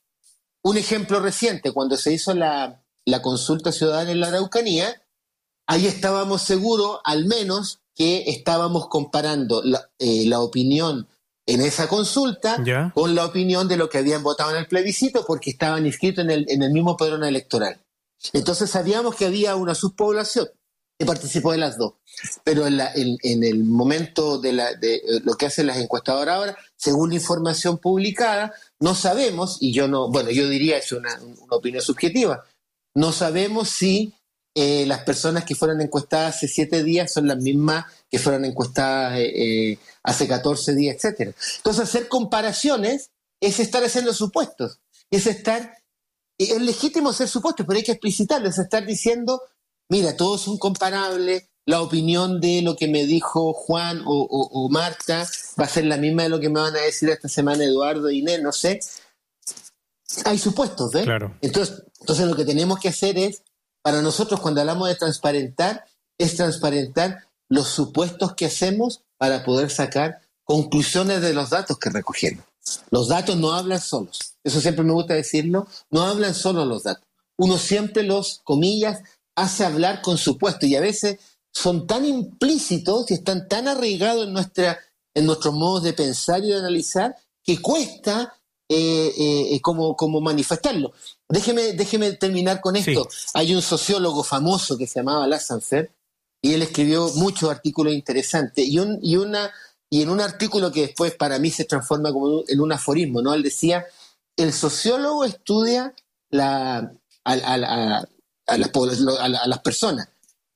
un 0.63 0.77
ejemplo 0.77 1.21
reciente, 1.21 1.73
cuando 1.73 1.97
se 1.97 2.13
hizo 2.13 2.35
la, 2.35 2.83
consulta 3.23 3.71
ciudadana 3.71 4.11
en 4.11 4.21
la 4.21 4.29
Araucanía, 4.29 5.01
ahí 5.69 5.87
estábamos 5.87 6.43
seguros, 6.43 6.99
al 7.05 7.27
menos, 7.27 7.81
que 7.95 8.25
estábamos 8.27 8.89
comparando 8.89 9.63
la, 9.63 9.91
eh, 9.99 10.29
opinión 10.35 11.09
en 11.47 11.61
esa 11.61 11.89
consulta 11.89 12.63
con 12.95 13.15
la 13.15 13.27
opinión 13.27 13.69
de 13.69 13.77
lo 13.77 13.89
que 13.89 13.99
habían 13.99 14.23
votado 14.23 14.53
en 14.53 14.59
el 14.59 14.67
plebiscito 14.67 15.25
porque 15.27 15.51
estaban 15.51 15.87
inscritos 15.87 16.25
en 16.25 16.31
el, 16.31 16.47
en 16.49 16.63
el 16.63 16.73
mismo 16.73 16.97
padrón 16.97 17.25
electoral. 17.25 17.82
Entonces 18.33 18.71
sabíamos 18.71 19.17
que 19.17 19.27
había 19.27 19.57
una 19.57 19.75
subpoblación 19.75 20.49
que 20.99 21.07
participó 21.07 21.53
de 21.53 21.59
las 21.59 21.77
dos. 21.77 21.95
Pero 22.45 22.67
en, 22.67 22.81
el 23.45 23.65
momento 23.65 24.39
de, 24.39 24.51
eh, 24.51 25.03
lo 25.25 25.35
que 25.35 25.47
hacen 25.47 25.67
las 25.67 25.79
encuestadoras 25.79 26.37
ahora, 26.37 26.59
según 26.77 27.11
la 27.11 27.17
información 27.17 27.79
publicada, 27.79 28.55
no 28.81 28.95
sabemos, 28.95 29.59
y 29.61 29.73
yo 29.73 29.89
no, 29.89 30.11
bueno, 30.11 30.31
yo 30.31 30.49
diría 30.49 30.79
es 30.79 30.93
una, 30.93 31.19
opinión 31.51 31.83
subjetiva, 31.83 32.45
no 32.95 33.13
sabemos 33.13 33.71
si 33.71 34.15
eh, 34.55 34.85
las 34.87 35.03
personas 35.03 35.45
que 35.45 35.55
fueron 35.55 35.81
encuestadas 35.81 36.37
hace 36.37 36.47
siete 36.47 36.85
días 36.85 37.11
son 37.11 37.27
las 37.27 37.39
mismas 37.39 37.87
que 38.11 38.19
fueron 38.19 38.45
encuestadas 38.45 39.19
eh, 39.19 39.79
hace 40.03 40.29
14 40.29 40.75
días, 40.75 40.97
etcétera. 40.97 41.33
Entonces, 41.57 41.85
hacer 41.85 42.09
comparaciones 42.09 43.11
es 43.41 43.59
estar 43.61 43.83
haciendo 43.83 44.13
supuestos, 44.13 44.79
es 45.11 45.27
estar 45.27 45.82
es 46.51 46.61
legítimo 46.61 47.11
hacer 47.11 47.29
supuestos, 47.29 47.67
pero 47.67 47.77
hay 47.77 47.85
que 47.85 47.93
explicitarlo, 47.93 48.49
es 48.49 48.59
estar 48.59 48.87
diciendo, 48.87 49.43
mira, 49.89 50.17
todos 50.17 50.41
son 50.41 50.59
comparables, 50.59 51.49
la 51.65 51.81
opinión 51.81 52.41
de 52.41 52.63
lo 52.63 52.77
que 52.77 52.89
me 52.89 53.05
dijo 53.07 53.53
Juan 53.53 54.03
o, 54.05 54.69
Marta 54.71 55.27
va 55.59 55.65
a 55.65 55.69
ser 55.69 55.85
la 55.85 55.97
misma 55.97 56.25
de 56.25 56.29
lo 56.29 56.41
que 56.41 56.49
me 56.49 56.61
van 56.61 56.75
a 56.75 56.81
decir 56.81 57.09
esta 57.09 57.29
semana 57.29 57.65
Eduardo 57.65 58.11
Inés, 58.11 58.43
no 58.43 58.53
sé. 58.53 58.81
Hay 60.25 60.39
supuestos. 60.39 60.91
Claro. 60.91 61.37
Entonces, 61.41 61.85
entonces 62.01 62.27
lo 62.27 62.35
que 62.35 62.45
tenemos 62.45 62.81
que 62.81 62.89
hacer 62.89 63.17
es, 63.17 63.43
para 63.83 64.03
nosotros 64.03 64.41
cuando 64.41 64.61
hablamos 64.61 64.89
de 64.89 64.97
transparentar, 64.97 65.85
es 66.19 66.37
transparentar 66.37 67.29
los 67.49 67.69
supuestos 67.69 68.35
que 68.35 68.47
hacemos 68.47 69.03
para 69.17 69.45
poder 69.45 69.71
sacar 69.71 70.21
conclusiones 70.45 71.23
de 71.23 71.33
los 71.33 71.51
datos 71.51 71.79
que 71.79 71.91
recogemos. 71.91 72.45
Los 72.91 73.09
datos 73.09 73.37
no 73.37 73.53
hablan 73.53 73.81
solos. 73.81 74.19
Eso 74.45 74.61
siempre 74.61 74.85
me 74.85 74.93
gusta 74.93 75.15
decirlo. 75.15 75.67
No 75.91 76.03
hablan 76.03 76.35
solo 76.35 76.65
los 76.65 76.85
datos. 76.85 77.05
Uno 77.37 77.59
siempre 77.59 78.03
los, 78.03 78.41
comillas, 78.45 79.03
hace 79.35 79.65
hablar 79.65 80.03
con 80.03 80.19
supuesto 80.19 80.67
y 80.67 80.77
a 80.77 80.81
veces 80.81 81.19
son 81.53 81.87
tan 81.87 82.05
implícitos 82.05 83.11
y 83.11 83.15
están 83.15 83.49
tan 83.49 83.69
arraigados 83.69 84.27
en, 84.27 84.33
nuestra, 84.33 84.79
en 85.15 85.27
nuestros 85.27 85.55
modos 85.55 85.83
de 85.83 85.93
pensar 85.93 86.45
y 86.45 86.49
de 86.49 86.57
analizar 86.57 87.17
que 87.43 87.61
cuesta 87.61 88.35
eh, 88.69 89.13
eh, 89.19 89.61
como, 89.61 89.97
como 89.97 90.21
manifestarlo. 90.21 90.93
Déjeme, 91.29 91.73
déjeme 91.73 92.13
terminar 92.13 92.61
con 92.61 92.77
esto. 92.77 93.09
Hay 93.35 93.55
un 93.55 93.63
sociólogo 93.63 94.23
famoso 94.23 94.79
que 94.79 94.87
se 94.87 95.01
llamaba 95.01 95.27
Lassanfer 95.27 95.91
y 96.41 96.55
él 96.55 96.63
escribió 96.63 97.09
muchos 97.17 97.51
artículos 97.51 97.93
interesantes 97.93 98.67
y, 98.67 98.79
un, 98.79 98.99
y 99.03 99.17
una 99.17 99.53
y 99.93 100.01
en 100.01 100.09
un 100.09 100.23
artículo 100.23 100.73
que 100.73 100.87
después 100.87 101.15
para 101.17 101.39
mí 101.39 101.51
se 101.51 101.67
transforma 101.67 102.11
como 102.15 102.45
en 102.49 102.61
un 102.63 102.73
aforismo, 102.73 103.21
¿no? 103.21 103.35
Él 103.35 103.43
decía, 103.43 103.85
el 104.39 104.55
sociólogo 104.55 105.27
estudia 105.27 105.95
la, 106.31 106.95
a, 107.25 107.37
las, 108.57 109.59
personas 109.63 110.09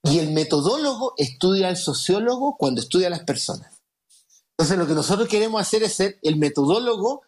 y 0.05 0.20
el 0.20 0.31
metodólogo 0.31 1.12
estudia 1.18 1.68
al 1.68 1.77
sociólogo 1.77 2.57
cuando 2.57 2.81
estudia 2.81 3.09
a 3.09 3.11
las 3.11 3.25
personas. 3.25 3.75
Entonces 4.53 4.79
lo 4.79 4.87
que 4.87 4.94
nosotros 4.94 5.29
queremos 5.29 5.61
hacer 5.61 5.83
es 5.83 5.92
ser 5.92 6.18
el 6.22 6.37
metodólogo, 6.37 7.20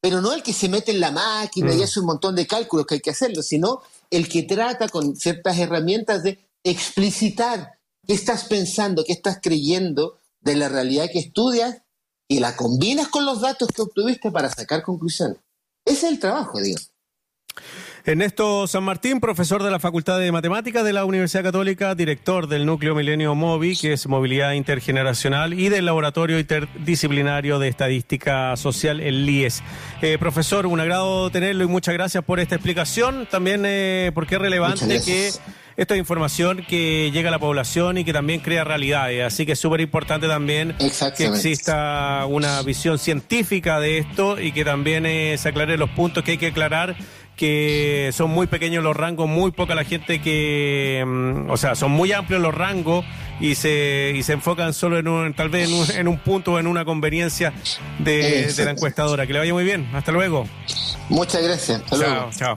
pero 0.00 0.20
no 0.20 0.32
el 0.32 0.42
que 0.42 0.52
se 0.52 0.68
mete 0.68 0.90
en 0.90 0.98
la 0.98 1.12
máquina 1.12 1.72
y 1.72 1.78
mm. 1.78 1.82
hace 1.82 2.00
un 2.00 2.06
montón 2.06 2.34
de 2.34 2.48
cálculos 2.48 2.86
que 2.86 2.94
hay 2.94 3.00
que 3.00 3.10
hacerlo, 3.10 3.40
sino 3.40 3.82
el 4.10 4.28
que 4.28 4.42
trata 4.42 4.88
con 4.88 5.14
ciertas 5.14 5.56
herramientas 5.60 6.24
de 6.24 6.40
explicitar 6.64 7.78
qué 8.04 8.14
estás 8.14 8.46
pensando, 8.46 9.04
qué 9.04 9.12
estás 9.12 9.38
creyendo, 9.40 10.18
de 10.42 10.56
la 10.56 10.68
realidad 10.68 11.06
que 11.12 11.18
estudias 11.18 11.82
y 12.28 12.40
la 12.40 12.56
combinas 12.56 13.08
con 13.08 13.24
los 13.24 13.40
datos 13.40 13.68
que 13.74 13.82
obtuviste 13.82 14.30
para 14.30 14.50
sacar 14.50 14.82
conclusiones. 14.82 15.38
Ese 15.84 16.06
es 16.06 16.12
el 16.12 16.18
trabajo, 16.18 16.60
digo. 16.60 16.78
Ernesto 18.04 18.66
San 18.66 18.82
Martín, 18.82 19.20
profesor 19.20 19.62
de 19.62 19.70
la 19.70 19.78
Facultad 19.78 20.18
de 20.18 20.32
Matemáticas 20.32 20.82
de 20.84 20.92
la 20.92 21.04
Universidad 21.04 21.44
Católica, 21.44 21.94
director 21.94 22.48
del 22.48 22.66
Núcleo 22.66 22.96
Milenio 22.96 23.36
Movi, 23.36 23.76
que 23.76 23.92
es 23.92 24.08
Movilidad 24.08 24.52
Intergeneracional, 24.54 25.54
y 25.54 25.68
del 25.68 25.86
Laboratorio 25.86 26.40
Interdisciplinario 26.40 27.60
de 27.60 27.68
Estadística 27.68 28.56
Social, 28.56 28.98
el 28.98 29.24
LIES. 29.24 29.62
Eh, 30.00 30.18
profesor, 30.18 30.66
un 30.66 30.80
agrado 30.80 31.30
tenerlo 31.30 31.62
y 31.62 31.68
muchas 31.68 31.94
gracias 31.94 32.24
por 32.24 32.40
esta 32.40 32.56
explicación. 32.56 33.28
También 33.30 33.62
eh, 33.64 34.10
porque 34.14 34.34
es 34.34 34.40
relevante 34.40 35.00
que 35.04 35.30
esta 35.76 35.94
es 35.94 36.00
información 36.00 36.64
que 36.68 37.10
llega 37.12 37.28
a 37.28 37.32
la 37.32 37.38
población 37.38 37.98
y 37.98 38.04
que 38.04 38.12
también 38.12 38.40
crea 38.40 38.64
realidades. 38.64 39.24
Así 39.24 39.46
que 39.46 39.52
es 39.52 39.58
súper 39.58 39.80
importante 39.80 40.28
también 40.28 40.74
que 41.16 41.26
exista 41.26 42.24
una 42.28 42.62
visión 42.62 42.98
científica 42.98 43.80
de 43.80 43.98
esto 43.98 44.40
y 44.40 44.52
que 44.52 44.64
también 44.64 45.06
eh, 45.06 45.36
se 45.38 45.48
aclaren 45.50 45.78
los 45.78 45.90
puntos 45.90 46.24
que 46.24 46.32
hay 46.32 46.38
que 46.38 46.48
aclarar 46.48 46.96
que 47.36 48.10
son 48.12 48.30
muy 48.30 48.46
pequeños 48.46 48.84
los 48.84 48.96
rangos, 48.96 49.28
muy 49.28 49.50
poca 49.52 49.74
la 49.74 49.84
gente 49.84 50.20
que, 50.20 51.02
mm, 51.04 51.50
o 51.50 51.56
sea, 51.56 51.74
son 51.74 51.90
muy 51.90 52.12
amplios 52.12 52.40
los 52.40 52.54
rangos 52.54 53.04
y 53.40 53.54
se, 53.54 54.12
y 54.14 54.22
se 54.22 54.34
enfocan 54.34 54.72
solo 54.72 54.98
en 54.98 55.08
un, 55.08 55.34
tal 55.34 55.48
vez 55.48 55.68
en 55.68 55.74
un, 55.74 55.90
en 55.90 56.08
un 56.08 56.18
punto 56.18 56.52
o 56.52 56.58
en 56.58 56.66
una 56.66 56.84
conveniencia 56.84 57.52
de, 57.98 58.52
de, 58.52 58.64
la 58.64 58.72
encuestadora. 58.72 59.26
Que 59.26 59.32
le 59.32 59.40
vaya 59.40 59.52
muy 59.52 59.64
bien. 59.64 59.88
Hasta 59.94 60.12
luego. 60.12 60.46
Muchas 61.08 61.42
gracias. 61.42 61.82
Hasta 61.82 61.96
chao, 61.96 61.98
luego. 61.98 62.30
Chao. 62.30 62.50